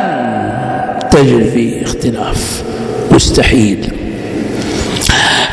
تجد 1.10 1.48
فيه 1.48 1.82
اختلاف. 1.82 2.62
مستحيل. 3.12 3.92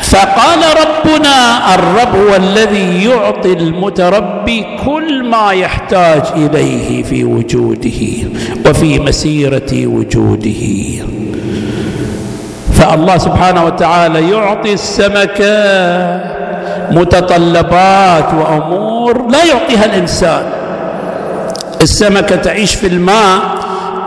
فقال 0.02 0.58
ربنا 0.58 1.74
الرب 1.74 2.16
هو 2.16 2.36
الذي 2.36 3.04
يعطي 3.04 3.52
المتربي 3.52 4.66
كل 4.84 5.24
ما 5.24 5.52
يحتاج 5.52 6.22
إليه 6.36 7.02
في 7.02 7.24
وجوده 7.24 8.30
وفي 8.66 8.98
مسيرة 8.98 9.86
وجوده. 9.86 11.04
فالله 12.72 13.18
سبحانه 13.18 13.64
وتعالى 13.64 14.30
يعطي 14.30 14.72
السمكه 14.72 15.58
متطلبات 16.90 18.34
وأمور 18.34 19.28
لا 19.30 19.44
يعطيها 19.44 19.84
الإنسان. 19.84 20.57
السمكة 21.82 22.36
تعيش 22.36 22.74
في 22.74 22.86
الماء 22.86 23.40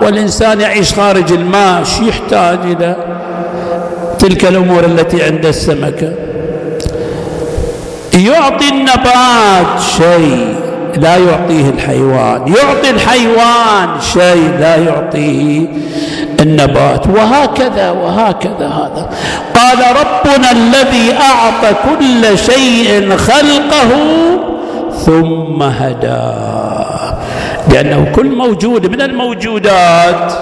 والإنسان 0.02 0.62
يعيش 0.62 0.94
خارج 0.94 1.32
الماء 1.32 1.84
شو 1.84 2.04
يحتاج 2.04 2.60
إلى؟ 2.64 2.96
تلك 4.20 4.46
الأمور 4.46 4.86
التي 4.86 5.24
عند 5.24 5.46
السمكة. 5.46 6.14
يعطي 8.14 8.70
النبات 8.70 9.82
شيء 9.98 10.56
لا 10.98 11.18
يعطيه 11.18 11.70
الحيوان. 11.70 12.48
يعطي 12.48 12.90
الحيوان 12.90 14.02
شيء 14.14 14.52
لا 14.60 14.76
يعطيه 14.76 15.68
النبات. 16.40 17.08
وهكذا 17.08 17.92
وهكذا 17.92 18.68
هذا. 18.68 19.10
قال 19.56 19.80
ربنا 19.80 20.52
الذي 20.52 21.14
أعطى 21.14 21.76
كل 21.90 22.38
شيء 22.38 23.18
خلقه 23.18 23.90
ثم 25.06 25.64
هدى 25.64 26.71
لأنه 27.72 28.12
كل 28.16 28.36
موجود 28.36 28.88
من 28.92 29.02
الموجودات 29.02 30.34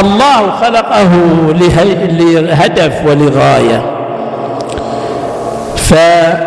الله 0.00 0.50
خلقه 0.50 1.10
لهدف 1.52 3.04
ولغاية. 3.06 3.82
فما 5.76 6.38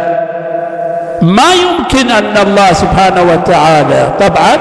يمكن 1.64 2.12
أن 2.12 2.38
الله 2.48 2.74
سبحانه 2.74 3.22
وتعالى 3.22 4.14
طبعا 4.20 4.58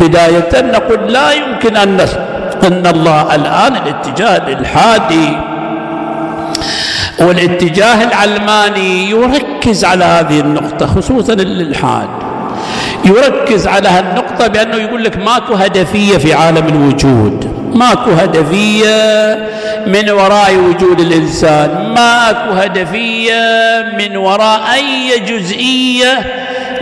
بداية 0.00 0.60
نقول 0.72 1.12
لا 1.12 1.32
يمكن 1.32 1.76
أن 1.76 2.00
أن 2.66 2.86
الله 2.86 3.34
الآن 3.34 3.76
الاتجاه 3.76 4.36
الالحادي 4.36 5.36
والاتجاه 7.20 8.04
العلماني 8.04 9.10
يركز 9.10 9.84
على 9.84 10.04
هذه 10.04 10.40
النقطة 10.40 10.86
خصوصا 10.86 11.32
الإلحاد 11.32 12.08
يركز 13.04 13.66
على 13.66 13.88
بأنه 14.46 14.76
يقول 14.76 15.04
لك 15.04 15.16
ماكو 15.16 15.54
هدفية 15.54 16.16
في 16.18 16.34
عالم 16.34 16.66
الوجود. 16.68 17.46
ماكو 17.74 18.10
هدفية 18.10 19.38
من 19.86 20.10
وراء 20.10 20.56
وجود 20.56 21.00
الإنسان. 21.00 21.94
ماكو 21.94 22.52
هدفية 22.52 23.42
من 23.98 24.16
وراء 24.16 24.60
أي 24.74 25.18
جزئية 25.20 26.18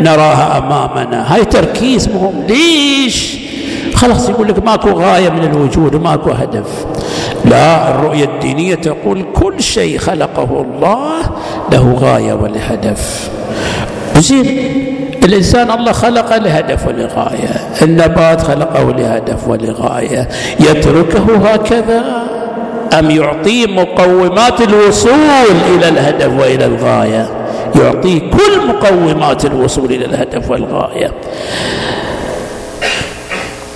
نراها 0.00 0.58
أمامنا. 0.58 1.34
هاي 1.34 1.44
تركيز 1.44 2.08
مهم. 2.08 2.44
ليش؟ 2.48 3.36
خلاص 3.94 4.28
يقول 4.28 4.48
لك 4.48 4.64
ماكو 4.64 4.90
غاية 4.90 5.28
من 5.28 5.44
الوجود 5.44 5.96
ماكو 5.96 6.30
هدف. 6.30 6.86
لا 7.44 7.90
الرؤية 7.90 8.24
الدينية 8.24 8.74
تقول 8.74 9.24
كل 9.34 9.62
شيء 9.62 9.98
خلقه 9.98 10.66
الله 10.66 11.20
له 11.72 11.98
غاية 12.00 12.32
ولهدف. 12.32 13.30
زين 14.16 14.89
الإنسان 15.24 15.70
الله 15.70 15.92
خلقه 15.92 16.36
لهدف 16.36 16.86
ولغاية 16.86 17.50
النبات 17.82 18.42
خلقه 18.42 18.82
لهدف 18.92 19.48
ولغاية. 19.48 20.28
يتركه 20.60 21.48
هكذا 21.52 22.02
أم 22.98 23.10
يعطيه 23.10 23.66
مقومات 23.66 24.60
الوصول 24.60 25.56
إلى 25.74 25.88
الهدف 25.88 26.40
وإلى 26.40 26.64
الغاية؟ 26.64 27.28
يعطيه 27.76 28.18
كل 28.30 28.66
مقومات 28.68 29.44
الوصول 29.44 29.92
إلى 29.92 30.04
الهدف 30.04 30.50
والغاية. 30.50 31.12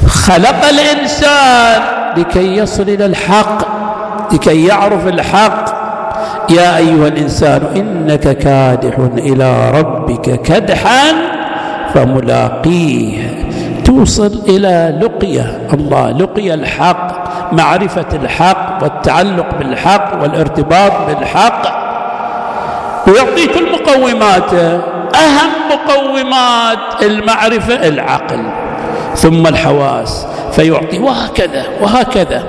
خلق 0.07 0.65
الإنسان 0.65 1.83
لكي 2.17 2.57
يصل 2.57 2.83
إلى 2.83 3.07
الحق 3.07 3.59
لكي 4.33 4.67
يعرف 4.67 5.07
الحق. 5.07 5.85
يا 6.51 6.77
أيها 6.77 7.09
الإنسان 7.09 7.63
إنك 7.77 8.39
كادح 8.39 8.99
إلى 9.19 9.71
ربك 9.71 10.43
كدحا. 10.43 11.34
فملاقيه. 11.95 13.45
توصل 13.85 14.43
إلى 14.49 14.99
لقية. 15.03 15.61
الله 15.73 16.11
لقية 16.11 16.55
الحق 16.55 17.25
معرفة 17.53 18.07
الحق 18.13 18.83
والتعلق 18.83 19.47
بالحق 19.59 20.23
والارتباط 20.23 20.93
بالحق. 21.09 21.85
ويعطيك 23.09 23.57
المقومات 23.57 24.55
أهم 25.15 25.51
مقومات 25.71 27.03
المعرفة 27.03 27.75
العقل 27.89 28.43
ثم 29.15 29.47
الحواس 29.47 30.27
فيعطي 30.53 30.99
وهكذا 30.99 31.65
وهكذا. 31.81 32.43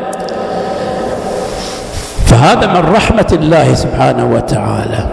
فهذا 2.26 2.68
من 2.68 2.94
رحمة 2.96 3.28
الله 3.32 3.74
سبحانه 3.74 4.26
وتعالى. 4.26 5.06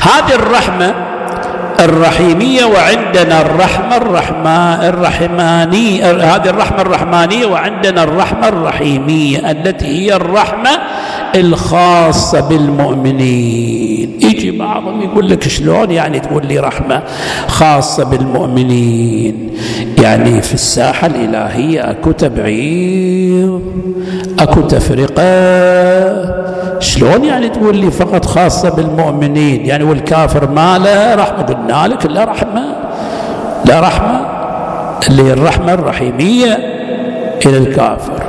هذه 0.00 0.34
الرحمة 0.34 0.94
الرحيمية 1.80 2.64
وعندنا 2.64 3.40
الرحمة 3.40 3.96
الرحمة 3.96 4.88
الرحمانية 4.88 6.10
هذه 6.10 6.50
الرحمة 6.50 6.80
الرحمانية 6.80 7.46
وعندنا 7.46 8.02
الرحمة 8.02 8.48
الرحيمية 8.48 9.50
التي 9.50 9.86
هي 9.86 10.16
الرحمة 10.16 10.70
الخاصة 11.34 12.48
بالمؤمنين. 12.48 14.18
يجي 14.20 14.50
بعضهم 14.50 15.02
يقول 15.02 15.30
لك 15.30 15.48
شلون 15.48 15.90
يعني 15.90 16.20
تقول 16.20 16.46
لي 16.46 16.58
رحمة 16.58 17.02
خاصة 17.48 18.04
بالمؤمنين؟ 18.04 19.50
يعني 20.02 20.42
في 20.42 20.54
الساحة 20.54 21.06
الإلهية 21.06 21.90
أكو 21.90 22.12
تبعيض 22.12 23.62
أكو 24.38 24.60
تفرقة 24.60 25.22
شلون 26.80 27.24
يعني 27.24 27.48
تقول 27.48 27.76
لي 27.76 27.90
فقط 27.90 28.24
خاصة 28.24 28.70
بالمؤمنين؟ 28.70 29.66
يعني 29.66 29.84
والكافر 29.84 30.50
ما 30.50 30.78
له 30.78 31.14
رحمة 31.14 31.42
قلنا 31.42 31.86
لك 31.94 32.06
لا 32.06 32.24
رحمة 32.24 32.64
لا 33.64 33.80
رحمة 33.80 34.26
اللي 35.08 35.22
هي 35.22 35.32
الرحمة 35.32 35.74
الرحيمية 35.74 36.58
إلى 37.46 37.56
الكافر. 37.58 38.22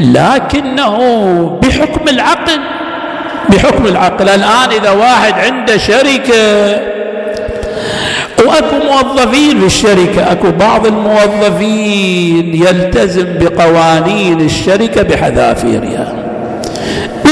لكنه 0.00 0.96
بحكم 1.62 2.08
العقل 2.08 2.60
بحكم 3.48 3.86
العقل. 3.86 4.28
الآن 4.28 4.70
إذا 4.80 4.90
واحد 4.90 5.32
عنده 5.32 5.76
شركة 5.76 6.80
وأكو 8.46 8.76
موظفين 8.90 9.60
في 9.60 9.66
الشركة 9.66 10.32
أكو 10.32 10.50
بعض 10.50 10.86
الموظفين 10.86 12.54
يلتزم 12.54 13.26
بقوانين 13.40 14.40
الشركة 14.40 15.02
بحذافيرها. 15.02 16.27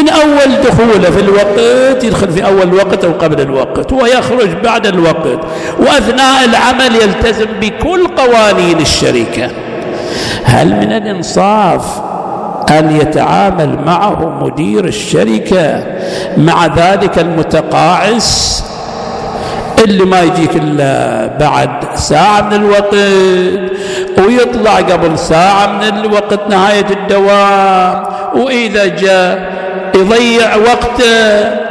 أول 0.09 0.63
دخوله 0.65 1.11
في 1.11 1.21
الوقت 1.21 2.05
يدخل 2.05 2.31
في 2.31 2.47
أول 2.47 2.63
الوقت 2.63 3.05
أو 3.05 3.13
قبل 3.13 3.41
الوقت 3.41 3.93
ويخرج 3.93 4.49
بعد 4.65 4.87
الوقت. 4.87 5.39
وأثناء 5.79 6.45
العمل 6.45 6.97
يلتزم 6.97 7.47
بكل 7.61 8.07
قوانين 8.07 8.81
الشركة. 8.81 9.51
هل 10.45 10.69
من 10.69 10.93
الإنصاف 10.93 11.85
أن 12.71 12.97
يتعامل 13.01 13.79
معه 13.87 14.39
مدير 14.45 14.85
الشركة 14.85 15.85
مع 16.37 16.67
ذلك 16.67 17.19
المتقاعس؟ 17.19 18.65
اللي 19.85 20.05
ما 20.05 20.21
يجيك 20.21 20.57
إلا 20.57 21.27
بعد 21.41 21.71
ساعة 21.95 22.41
من 22.41 22.53
الوقت 22.53 22.95
ويطلع 24.19 24.77
قبل 24.77 25.19
ساعة 25.19 25.67
من 25.67 25.99
الوقت 25.99 26.41
نهاية 26.51 26.87
الدوام. 26.91 28.05
وإذا 28.35 28.87
جاء 28.87 29.56
يضيع 29.97 30.57
وقته. 30.57 31.67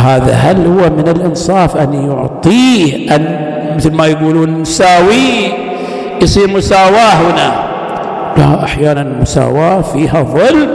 هذا 0.00 0.32
هل 0.32 0.66
هو 0.66 0.90
من 0.90 1.08
الإنصاف 1.08 1.76
أن 1.76 1.94
يعطيه 2.10 3.16
أن 3.16 3.40
مثل 3.76 3.92
ما 3.92 4.06
يقولون 4.06 4.60
نساويه 4.62 5.52
يصير 6.22 6.48
مساواة 6.56 7.12
هنا. 7.12 7.52
لا 8.36 8.64
أحيانا 8.64 9.00
المساواة 9.00 9.80
فيها 9.80 10.22
ظلم. 10.22 10.68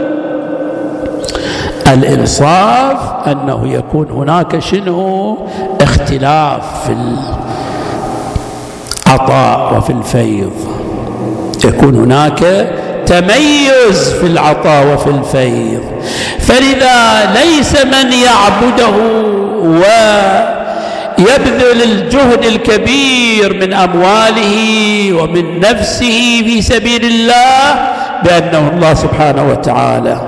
الإنصاف 1.92 2.98
أنه 3.26 3.68
يكون 3.68 4.10
هناك 4.10 4.58
شنو؟ 4.58 5.38
اختلاف 5.80 6.86
في 6.86 6.96
العطاء 9.06 9.76
وفي 9.78 9.90
الفيض. 9.90 10.52
يكون 11.64 11.94
هناك 11.94 12.68
تميز 13.10 14.12
في 14.20 14.26
العطاء 14.26 14.94
وفي 14.94 15.10
الفيض. 15.10 15.82
فلذا 16.38 17.30
ليس 17.34 17.72
من 17.84 18.12
يعبده 18.12 18.96
ويبذل 21.18 21.82
الجهد 21.82 22.44
الكبير 22.44 23.54
من 23.60 23.72
أمواله 23.72 24.56
ومن 25.12 25.60
نفسه 25.60 26.42
في 26.44 26.62
سبيل 26.62 27.04
الله 27.04 27.74
بأنه 28.24 28.70
الله 28.74 28.94
سبحانه 28.94 29.50
وتعالى. 29.50 30.20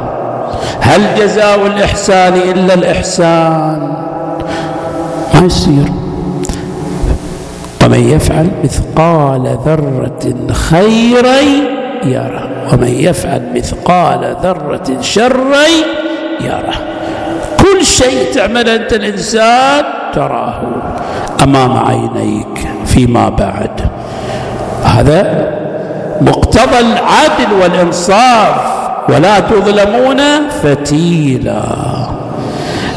هل 0.81 1.01
جزاء 1.19 1.67
الإحسان 1.67 2.35
إلا 2.35 2.75
الإحسان؟ 2.75 3.93
ما 5.35 5.41
يصير. 5.47 5.93
ومن 7.85 8.11
يفعل 8.11 8.49
مثقال 8.65 9.59
ذرة 9.67 10.35
خيرا 10.53 11.41
يرى 12.05 12.42
ومن 12.73 12.89
يفعل 12.89 13.43
مثقال 13.55 14.37
ذرة 14.43 15.01
شرا 15.01 15.67
يره. 16.41 16.75
كل 17.61 17.85
شيء 17.85 18.33
تعمل 18.35 18.69
أنت 18.69 18.93
الإنسان 18.93 19.85
تراه 20.15 20.63
أمام 21.43 21.79
عينيك 21.87 22.69
فيما 22.87 23.29
بعد. 23.29 23.81
هذا 24.85 25.53
مقتضى 26.21 26.79
العدل 26.79 27.53
والإنصاف 27.63 28.57
ولا 29.09 29.41
تظلمون 29.41 30.21
فتيلا. 30.63 31.63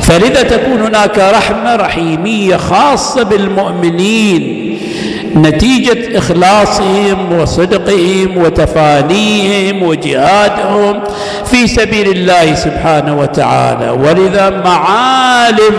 فلذا 0.01 0.43
تكون 0.43 0.81
هناك 0.81 1.19
رحمة 1.19 1.75
رحيمية 1.75 2.57
خاصة 2.57 3.23
بالمؤمنين. 3.23 4.65
نتيجة 5.35 6.17
إخلاصهم 6.17 7.39
وصدقهم 7.39 8.37
وتفانيهم 8.37 9.83
وجهادهم 9.83 10.99
في 11.45 11.67
سبيل 11.67 12.11
الله 12.11 12.55
سبحانه 12.55 13.19
وتعالى. 13.19 13.89
ولذا 13.89 14.49
معالم 14.49 15.75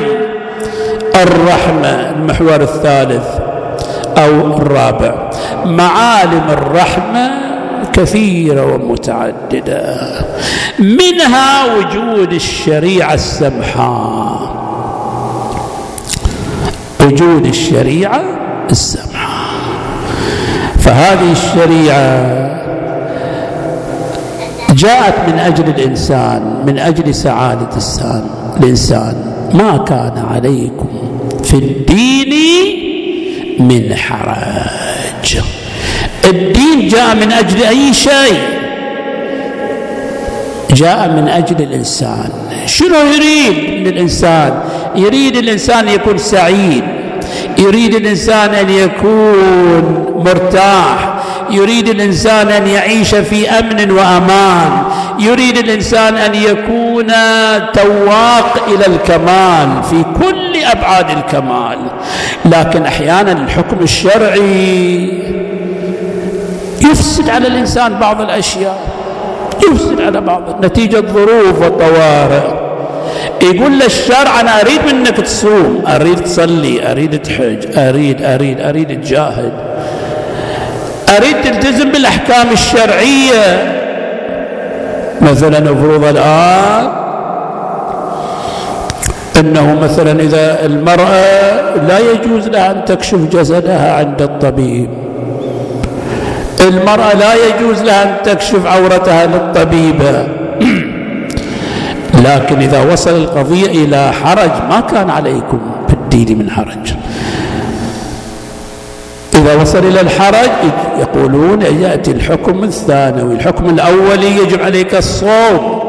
الرحمة 1.14 2.11
المحور 2.11 2.61
الثالث 2.61 3.27
أو 4.19 4.57
الرابع 4.57 5.31
معالم 5.64 6.45
الرحمة 6.51 7.31
كثيرة 7.92 8.75
ومتعددة. 8.75 9.97
منها 10.79 11.75
وجود 11.77 12.33
الشريعة 12.33 13.14
السمحاء 13.14 14.57
وجود 17.01 17.47
الشريعة 17.47 18.23
السمحاء 18.71 19.15
فهذه 20.87 21.33
الشريعة 21.33 22.46
جاءت 24.70 25.29
من 25.29 25.38
أجل 25.38 25.68
الإنسان 25.68 26.62
من 26.66 26.79
أجل 26.79 27.14
سعادة 27.14 27.68
الانسان 27.77 28.22
الإنسان. 28.61 29.14
ما 29.55 29.77
كان 29.77 30.25
عليكم 30.31 30.88
في 31.44 31.55
الدين 31.55 32.35
من 33.59 33.94
حرج 33.96 35.38
الدين 36.25 36.88
جاء 36.88 37.14
من 37.14 37.33
أجل 37.33 37.62
أي 37.62 37.94
شيء؟ 37.94 38.40
جاء 40.70 41.09
من 41.09 41.29
أجل 41.29 41.62
الإنسان. 41.62 42.31
شنو 42.66 42.96
يريد 42.96 43.81
من 43.81 43.87
الإنسان؟ 43.87 44.61
يريد 44.96 45.37
الإنسان 45.37 45.88
يكون 45.88 46.18
سعيد. 46.18 46.85
يريد 47.59 47.95
الإنسان 47.95 48.55
أن 48.55 48.71
يكون 48.71 50.07
مرتاح 50.16 51.14
يريد 51.51 51.88
الإنسان 51.88 52.49
أن 52.49 52.66
يعيش 52.66 53.14
في 53.14 53.51
أمن 53.51 53.90
وأمان 53.90 54.83
يريد 55.19 55.57
الإنسان 55.59 56.16
أن 56.16 56.35
يكون 56.35 57.07
تواق 57.73 58.64
إلى 58.69 58.87
الكمال 58.87 59.83
في 59.90 60.05
كل 60.21 60.64
أبعاد 60.64 61.11
الكمال. 61.11 61.79
لكن 62.45 62.83
أحيانا 62.83 63.33
الحكم 63.33 63.77
الشرعي 63.83 65.23
يفسد 66.90 67.29
على 67.31 67.49
الإنسان 67.49 67.99
بعض 67.99 68.21
الأشياء 68.21 68.79
يفسد 69.71 70.01
على 70.01 70.21
بعض 70.21 70.64
نتيجه 70.64 71.01
ظروف 71.01 71.62
وطوارئ 71.62 72.56
يقول 73.42 73.79
له 73.79 73.87
الشرع 73.87 74.40
أنا 74.40 74.61
أريد 74.61 74.81
منك 74.94 75.16
تصوم. 75.16 75.85
أريد 75.87 76.24
تصلي 76.24 76.90
أريد 76.90 77.22
تحج 77.22 77.79
أريد 77.79 78.22
أريد 78.22 78.61
أريد 78.61 79.00
تجاهد. 79.00 79.52
أريد 81.16 81.37
تلتزم 81.44 81.92
بالأحكام 81.92 82.46
الشرعية. 82.52 83.72
مثلا 85.20 85.59
افرض 85.59 86.05
الآن 86.05 86.92
أنه 89.40 89.74
مثلا 89.83 90.20
إذا 90.20 90.64
المرأة 90.64 91.76
لا 91.88 91.98
يجوز 91.98 92.48
لها 92.48 92.70
أن 92.70 92.85
تكشف 92.85 93.18
جسدها 93.33 93.96
عند 93.98 94.22
الطبيب. 94.22 94.90
المرأة 96.61 97.14
لا 97.14 97.35
يجوز 97.35 97.83
لها 97.83 98.02
أن 98.02 98.14
تكشف 98.24 98.66
عورتها 98.66 99.26
للطبيبة. 99.26 100.26
لكن 102.24 102.59
إذا 102.59 102.92
وصل 102.92 103.11
القضية 103.11 103.66
إلى 103.66 104.12
حرج 104.12 104.50
ما 104.70 104.81
كان 104.81 105.11
عليكم 105.11 105.59
في 105.88 105.94
الدين 105.94 106.38
من 106.38 106.50
حرج. 106.50 106.94
إذا 109.35 109.62
وصل 109.62 109.79
إلى 109.79 110.00
الحرج 110.00 110.50
يقولون 111.00 111.62
يأتي 111.62 112.11
الحكم 112.11 112.64
الثانوي 112.64 113.35
الحكم 113.35 113.70
الأولي 113.70 114.37
يجب 114.37 114.62
عليك 114.62 114.94
الصوم 114.94 115.81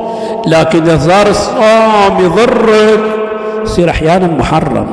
لكن 0.48 0.84
إذا 0.84 0.98
صار 0.98 1.28
الصوم 1.28 2.26
يضرك 2.26 3.00
يصير 3.64 3.90
أحيانا 3.90 4.28
محرم. 4.28 4.88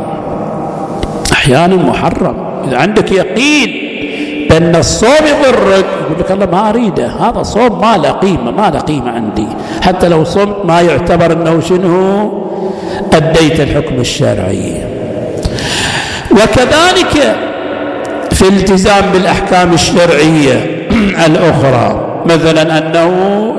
أحيانا 1.33 1.77
محرم. 1.77 2.37
إذا 2.68 2.77
عندك 2.79 3.12
يقين 3.12 3.63
بأن 4.55 4.77
الصوم 4.77 5.11
يضرك 5.27 5.85
يقول 6.01 6.19
لك 6.19 6.31
الله 6.31 6.47
ما 6.47 6.69
أريده. 6.69 7.07
هذا 7.07 7.43
صوم 7.43 7.81
ما 7.81 7.97
له 7.97 8.11
قيمة 8.11 8.51
ما 8.51 8.71
له 8.71 8.81
قيمة 8.81 9.11
عندي. 9.11 9.47
حتى 9.83 10.09
لو 10.09 10.25
صمت 10.25 10.57
ما 10.64 10.81
يعتبر 10.81 11.33
أنه 11.33 11.61
شنو؟ 11.61 12.45
أديت 13.12 13.61
الحكم 13.61 13.95
الشرعي. 14.01 14.85
وكذلك 16.31 17.37
في 18.33 18.49
التزام 18.49 19.03
بالأحكام 19.12 19.73
الشرعية 19.73 20.87
الأخرى 21.27 22.21
مثلا 22.27 22.79
أنه 22.79 23.11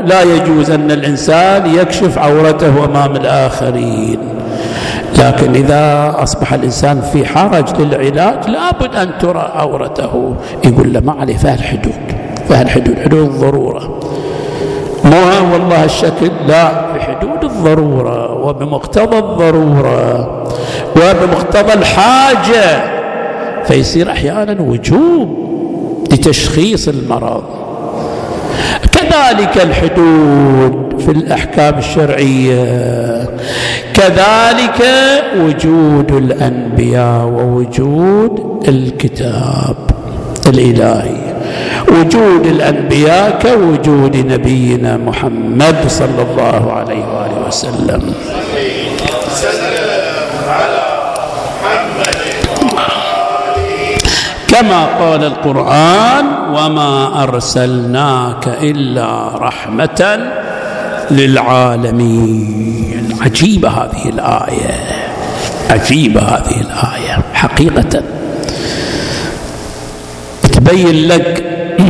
لا 0.06 0.22
يجوز 0.22 0.70
أن 0.70 0.92
الإنسان 0.92 1.76
يكشف 1.76 2.18
عورته 2.18 2.86
أمام 2.86 3.16
الآخرين. 3.16 4.20
لكن 5.20 5.56
إذا 5.56 6.16
أصبح 6.24 6.54
الإنسان 6.54 7.02
في 7.02 7.26
حرج 7.26 7.82
للعلاج 7.82 8.50
لابد 8.50 8.96
أن 8.96 9.10
ترى 9.20 9.52
عورته. 9.56 10.36
يقول 10.66 10.94
له 10.94 11.00
ما 11.00 11.12
عليه 11.12 11.38
فهالحدود 11.38 11.94
فهالحدود 12.50 13.00
حدود 13.00 13.30
الضرورة. 13.30 14.00
مو 15.04 15.52
والله 15.54 15.84
الشكل 15.84 16.32
لا 16.48 16.94
في 16.94 17.00
حدود 17.00 17.44
الضرورة 17.44 18.34
وبمقتضى 18.34 19.18
الضرورة 19.18 20.44
وبمقتضى 20.96 21.74
الحاجة. 21.74 22.96
فيصير 23.64 24.12
أحيانا 24.12 24.62
وجوب 24.62 25.38
لتشخيص 26.12 26.88
المرض. 26.88 27.44
كذلك 28.92 29.62
الحدود. 29.64 30.85
في 31.06 31.12
الأحكام 31.12 31.78
الشرعية. 31.78 33.30
كذلك 33.94 34.80
وجود 35.40 36.12
الأنبياء 36.12 37.26
ووجود 37.26 38.64
الكتاب 38.68 39.76
الإلهي. 40.48 41.26
وجود 41.92 42.46
الأنبياء 42.46 43.40
كوجود 43.42 44.18
نبينا 44.18 44.98
محمد 44.98 45.76
صلى 45.88 46.22
الله 46.32 46.72
عليه 46.74 47.04
وآله 47.06 47.48
وسلم. 47.48 48.14
كما 54.48 54.86
قال 54.86 55.24
القرآن 55.24 56.26
وما 56.56 57.24
أرسلناك 57.24 58.48
إلا 58.62 59.30
رحمة 59.36 60.20
للعالمين. 61.12 63.18
عجيبة 63.22 63.70
هذه 63.70 64.10
الآية. 64.10 64.74
عجيبة 65.70 66.22
هذه 66.22 66.62
الآية. 66.62 67.20
حقيقة. 67.34 68.04
تبين 70.54 71.08
لك 71.08 71.44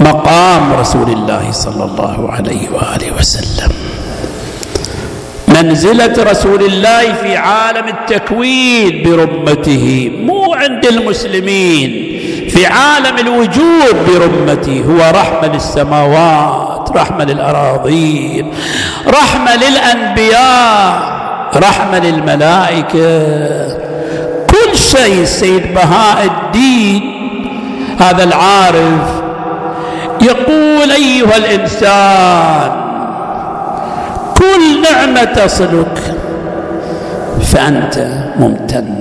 مقام 0.00 0.72
رسول 0.72 1.10
الله 1.10 1.50
صلى 1.50 1.84
الله 1.84 2.32
عليه 2.32 2.68
وآله 2.72 3.16
وسلم. 3.18 3.70
منزلة 5.48 6.24
رسول 6.30 6.62
الله 6.64 7.12
في 7.12 7.36
عالم 7.36 7.88
التكوين 7.88 9.02
برمته 9.02 10.10
مو 10.24 10.54
عند 10.54 10.84
المسلمين 10.86 11.90
في 12.48 12.66
عالم 12.66 13.18
الوجود 13.18 13.96
برمته 14.08 14.84
هو 14.88 15.10
رحمة 15.10 15.52
للسماوات. 15.54 16.73
رحمة 16.90 17.24
للأراضين 17.24 18.52
رحمة 19.08 19.56
للأنبياء 19.56 21.14
رحمة 21.56 21.98
للملائكة. 21.98 23.18
كل 24.50 24.76
شيء 24.76 25.22
السيد 25.22 25.74
بهاء 25.74 26.24
الدين 26.24 27.02
هذا 28.00 28.24
العارف 28.24 29.22
يقول 30.22 30.90
أيها 30.90 31.36
الإنسان 31.36 32.70
كل 34.36 34.82
نعمة 34.82 35.24
تصلك 35.24 36.14
فأنت 37.42 38.08
ممتن 38.38 38.94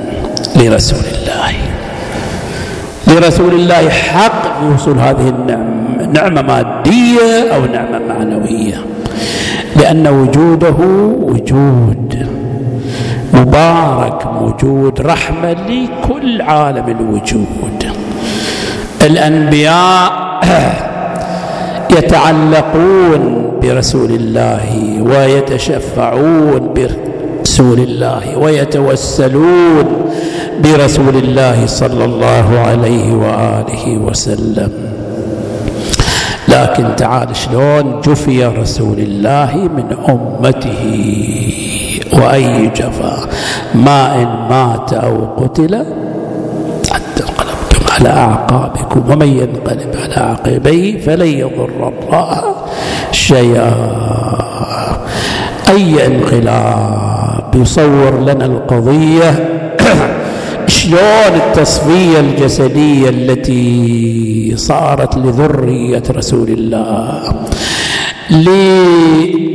لرسول 0.56 1.06
الله. 1.12 1.54
لرسول 3.14 3.54
الله 3.54 3.90
حق 3.90 4.60
في 4.60 4.66
وصول 4.74 5.00
هذه 5.00 5.30
النعمه 5.30 5.84
نعمة 6.14 6.42
مادية 6.42 7.54
أو 7.56 7.66
نعمة 7.66 8.00
معنوية. 8.10 8.86
لأن 9.76 10.08
وجوده 10.08 10.76
وجود. 11.22 12.28
مبارك 13.34 14.28
موجود 14.28 15.02
رحمة 15.02 15.52
لكل 15.52 16.42
عالم 16.42 16.88
الوجود. 16.88 17.92
الأنبياء 19.02 20.12
يتعلقون 21.98 23.52
برسول 23.62 24.12
الله 24.12 25.02
ويتشفعون 25.02 26.74
برسول 27.54 27.80
الله 27.80 28.38
ويتوسلون 28.38 29.86
برسول 30.64 31.16
الله 31.16 31.66
صلى 31.66 32.06
الله 32.06 32.60
عليه 32.60 33.14
وآله 33.14 33.98
وسلم. 33.98 34.72
لكن 36.48 36.96
تعال 36.96 37.36
شلون 37.36 38.02
جفي 38.02 38.46
رسول 38.46 39.00
الله 39.00 39.70
من 39.78 39.86
أمته؟ 40.10 40.84
وأي 42.14 42.68
جفا؟ 42.68 43.28
ما 43.76 44.16
إن 44.16 44.50
مات 44.50 44.94
أو 44.94 45.26
قتل 45.38 45.86
حتى 46.92 47.24
انقلبتم 47.24 47.94
على 47.94 48.10
أعقابكم. 48.10 49.04
ومن 49.12 49.28
ينقلب 49.28 49.96
على 50.04 50.16
عقبيه 50.16 51.00
فلن 51.02 51.28
يضر 51.28 51.94
الله 51.94 52.56
شيئا. 53.12 53.74
أي 55.70 56.08
انقلاب؟ 56.08 57.13
يصور 57.56 58.20
لنا 58.20 58.46
القضية. 58.46 59.50
شلون 60.68 61.34
التصفية 61.36 62.20
الجسدية 62.20 63.10
التي 63.10 64.54
صارت 64.56 65.18
لذرية 65.18 66.04
رسول 66.10 66.50
الله؟ 66.50 67.34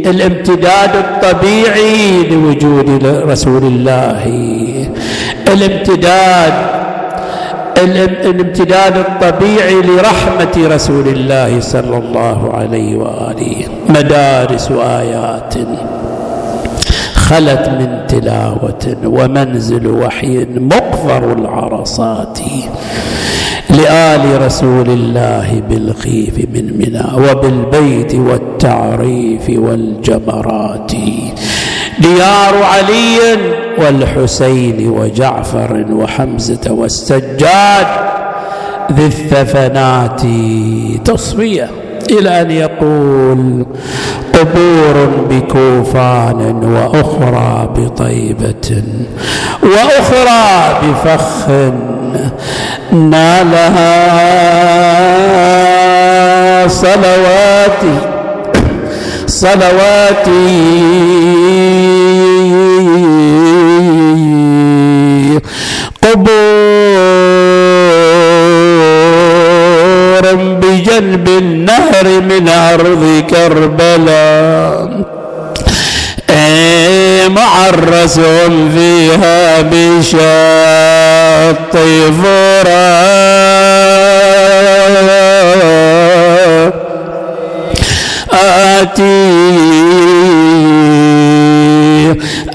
للامتداد 0.05 0.91
الطبيعي 0.97 2.23
لوجود 2.31 3.05
رسول 3.05 3.65
الله. 3.65 4.25
الامتداد 5.49 6.53
الامتداد 8.25 8.97
الطبيعي 8.97 9.75
لرحمة 9.75 10.69
رسول 10.75 11.09
الله 11.09 11.61
صلى 11.61 11.97
الله 11.99 12.53
عليه 12.55 12.97
وآله. 12.97 13.67
مدارس 13.89 14.71
آيات 14.71 15.55
خلت 17.29 17.69
من 17.69 18.07
تلاوة 18.09 18.97
ومنزل 19.05 19.87
وحي 19.87 20.47
مقفر 20.55 21.33
العرصات 21.33 22.39
لآل 23.71 24.43
رسول 24.43 24.91
الله 24.91 25.63
بالخيف 25.71 26.39
من 26.39 26.79
منى 26.79 27.29
وبالبيت 27.29 28.15
والتعريف 28.15 29.49
والجمرات. 29.49 30.93
ديار 31.99 32.63
علي 32.63 33.19
والحسين 33.79 34.89
وجعفر 34.89 35.87
وحمزة 35.93 36.73
والسجاد 36.73 37.87
ذي 38.93 39.07
الثفنات 39.07 40.21
تصفية 41.05 41.71
إلى 42.11 42.43
أن 42.43 42.51
يقول 42.51 43.67
قبور 44.39 45.09
بكوفان 45.31 46.41
وأخرى 46.65 47.69
بطيبة 47.77 48.83
وأخرى 49.63 50.81
بفخ 50.83 51.49
نالها 52.93 54.09
صلواتي 56.69 57.97
صلواتي 59.27 60.79
بجنب 70.99 71.29
النهر 71.29 72.21
من 72.21 72.49
أرض 72.49 73.25
كربلاء. 73.31 74.89
معرس 77.29 78.21
فيها 78.75 79.61
بشاط 79.61 80.17
فرات. 82.23 83.59
آتي 88.33 89.39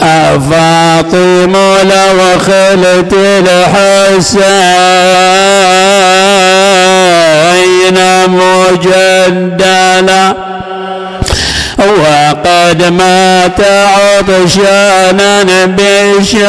أفاطم 0.04 1.54
لو 1.84 2.40
خلت 2.40 3.14
الحسين 3.14 4.44
مجدلا. 8.28 10.36
وقد 11.78 12.84
مات 12.84 13.62
عطشانا 13.98 15.66
بشاط 15.66 16.44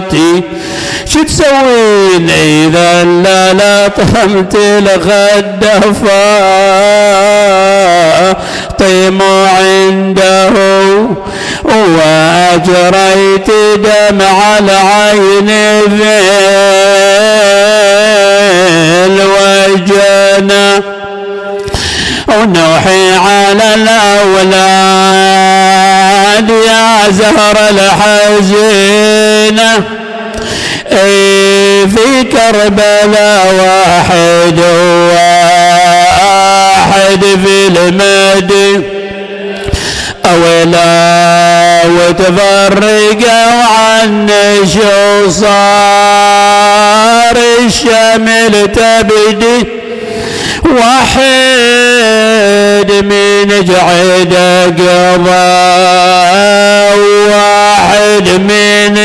فراتي 0.00 0.42
شو 1.12 1.22
تسوين 1.22 2.30
إذا 2.30 3.04
لا 3.04 3.52
لطمت 3.52 4.54
الغد 4.54 5.64
فاطم 8.80 9.22
عنده 9.58 10.50
وأجريت 11.64 13.50
دمع 13.76 14.58
العين 14.58 15.48
في 15.88 16.20
الوجنة 19.06 20.82
ونوحي 22.28 23.14
على 23.16 23.74
الأولاد 23.74 24.50
يا 26.50 27.10
زهر 27.10 27.56
الحزينة 27.70 29.72
في 30.90 32.24
كربلاء 32.32 33.54
واحد 33.54 34.58
وآحد 36.20 37.24
في 37.24 37.56
المدينة 37.68 38.82
أولا 40.24 41.82
وتفرقوا 41.86 43.64
عن 43.78 44.28
شو 44.74 45.30
صار 45.30 45.50
الشمل 47.66 48.54
تبدي 48.72 49.58
واحد 50.64 51.30
من 53.04 53.48
جعد 53.64 54.34
قضى 54.78 55.50
واحد 57.30 58.26
من 58.28 58.96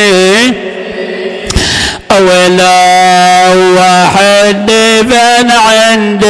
ولا 2.19 3.53
وأحد 3.53 4.71
فن 5.09 5.51
عند 5.51 6.25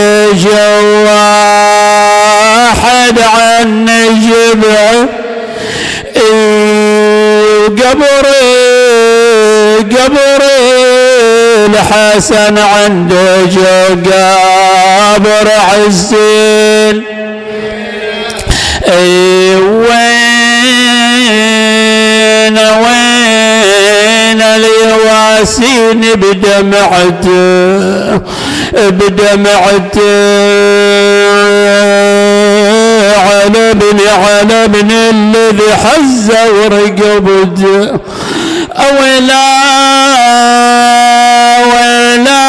واحد 1.06 1.90
عن 3.20 3.86
جبع. 4.22 5.06
قبر 7.86 8.26
قبر 9.80 10.42
الحسن 11.66 12.58
عنده 12.58 13.90
قبر 13.90 15.48
عزين 15.74 17.04
بدمعته 26.16 27.36
بدمعته 28.76 30.02
على 33.20 33.72
ابن 33.72 34.00
على 34.08 34.64
ابن 34.64 34.92
الذي 34.92 35.72
حز 35.74 36.32
ورقبته 36.32 38.00
أولا 38.76 39.46
ولا 41.66 42.46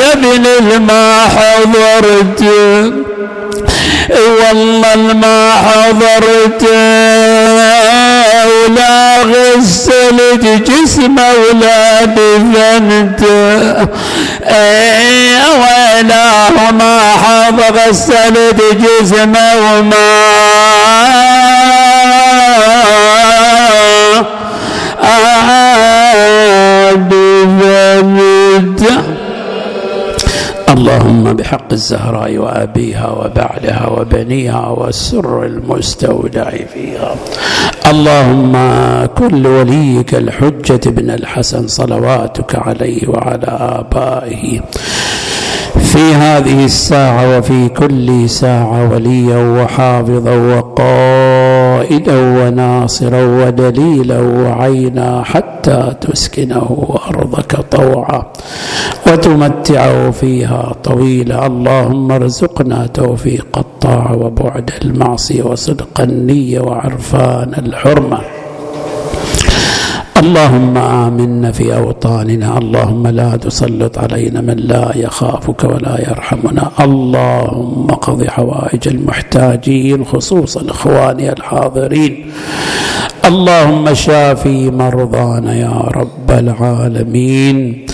يا 0.00 0.12
ابن 0.12 0.46
الما 0.46 1.28
حضرت. 1.36 2.42
والله 4.10 5.14
ما 5.14 5.52
حضرت. 5.52 6.64
ولا 8.46 9.22
غسلت 9.22 10.44
جسمه 10.44 11.22
ولا 11.32 12.04
دفنت 12.04 13.22
ولا 15.60 16.50
ما 16.72 17.00
حضر 17.24 17.74
غسلت 17.88 18.60
جسمه 18.80 19.56
وما 19.56 20.20
اللهم 30.70 31.32
بحق 31.32 31.72
الزهراء 31.72 32.38
وأبيها 32.38 33.10
وبعلها 33.10 33.86
وبنيها 33.88 34.68
والسر 34.68 35.44
المستودع 35.46 36.50
فيها. 36.50 37.14
اللهم 37.86 38.52
كل 39.06 39.46
وليك 39.46 40.14
الحجة 40.14 40.90
بن 40.90 41.10
الحسن 41.10 41.68
صلواتك 41.68 42.54
عليه 42.54 43.08
وعلى 43.08 43.46
آبائه. 43.80 44.60
في 45.92 46.14
هذه 46.14 46.64
الساعة 46.64 47.38
وفي 47.38 47.68
كل 47.68 48.28
ساعة 48.30 48.92
وليا 48.92 49.36
وحافظا 49.36 50.34
وقائدا 51.80 52.14
وناصرا 52.14 53.22
ودليلا 53.22 54.20
وعينا 54.20 55.22
حتى 55.24 55.92
تسكنه 56.00 56.98
أرضك 57.08 57.56
طوعا 57.70 58.22
وتمتعه 59.06 60.10
فيها 60.10 60.74
طويلا. 60.84 61.46
اللهم 61.46 62.12
ارزقنا 62.12 62.86
توفيق 62.86 63.58
الطاعة 63.58 64.16
وبعد 64.16 64.70
المعصية 64.84 65.42
وصدق 65.42 66.00
النية 66.00 66.60
وعرفان 66.60 67.54
الحرمة. 67.58 68.20
اللهم 70.18 70.76
آمنا 70.76 71.52
في 71.52 71.76
أوطاننا 71.76 72.58
اللهم 72.58 73.06
لا 73.06 73.36
تسلط 73.36 73.98
علينا 73.98 74.40
من 74.40 74.56
لا 74.56 74.92
يخافك 74.96 75.64
ولا 75.64 76.00
يرحمنا 76.10 76.70
اللهم 76.80 77.86
قض 77.86 78.26
حوائج 78.26 78.88
المحتاجين 78.88 80.04
خصوصا 80.04 80.70
إخواني 80.70 81.32
الحاضرين. 81.32 82.32
اللهم 83.24 83.94
شافي 83.94 84.70
مرضانا 84.70 85.54
يا 85.54 85.90
رب 85.94 86.30
العالمين. 86.30 87.86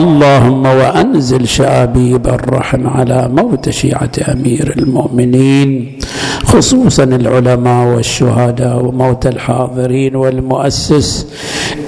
اللهم 0.00 0.64
وأنزل 0.66 1.48
شابيب 1.48 2.26
الرحم 2.26 2.86
على 2.86 3.28
موت 3.28 3.70
شيعة 3.70 4.10
أمير 4.32 4.74
المؤمنين 4.78 5.98
خصوصا 6.44 7.04
العلماء 7.04 7.86
والشهداء 7.94 8.84
وموت 8.84 9.26
الحاضرين 9.26 10.16
والمؤسس 10.16 11.26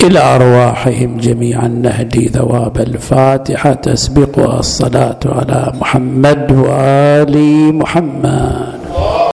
إلى 0.05 0.19
أرواحهم 0.19 1.17
جميعا 1.17 1.69
نهدي 1.69 2.29
ثواب 2.29 2.77
الفاتحة 2.81 3.73
تسبقها 3.73 4.59
الصلاة 4.59 5.21
على 5.27 5.73
محمد 5.81 6.53
وآل 6.53 7.35
محمد. 7.75 8.82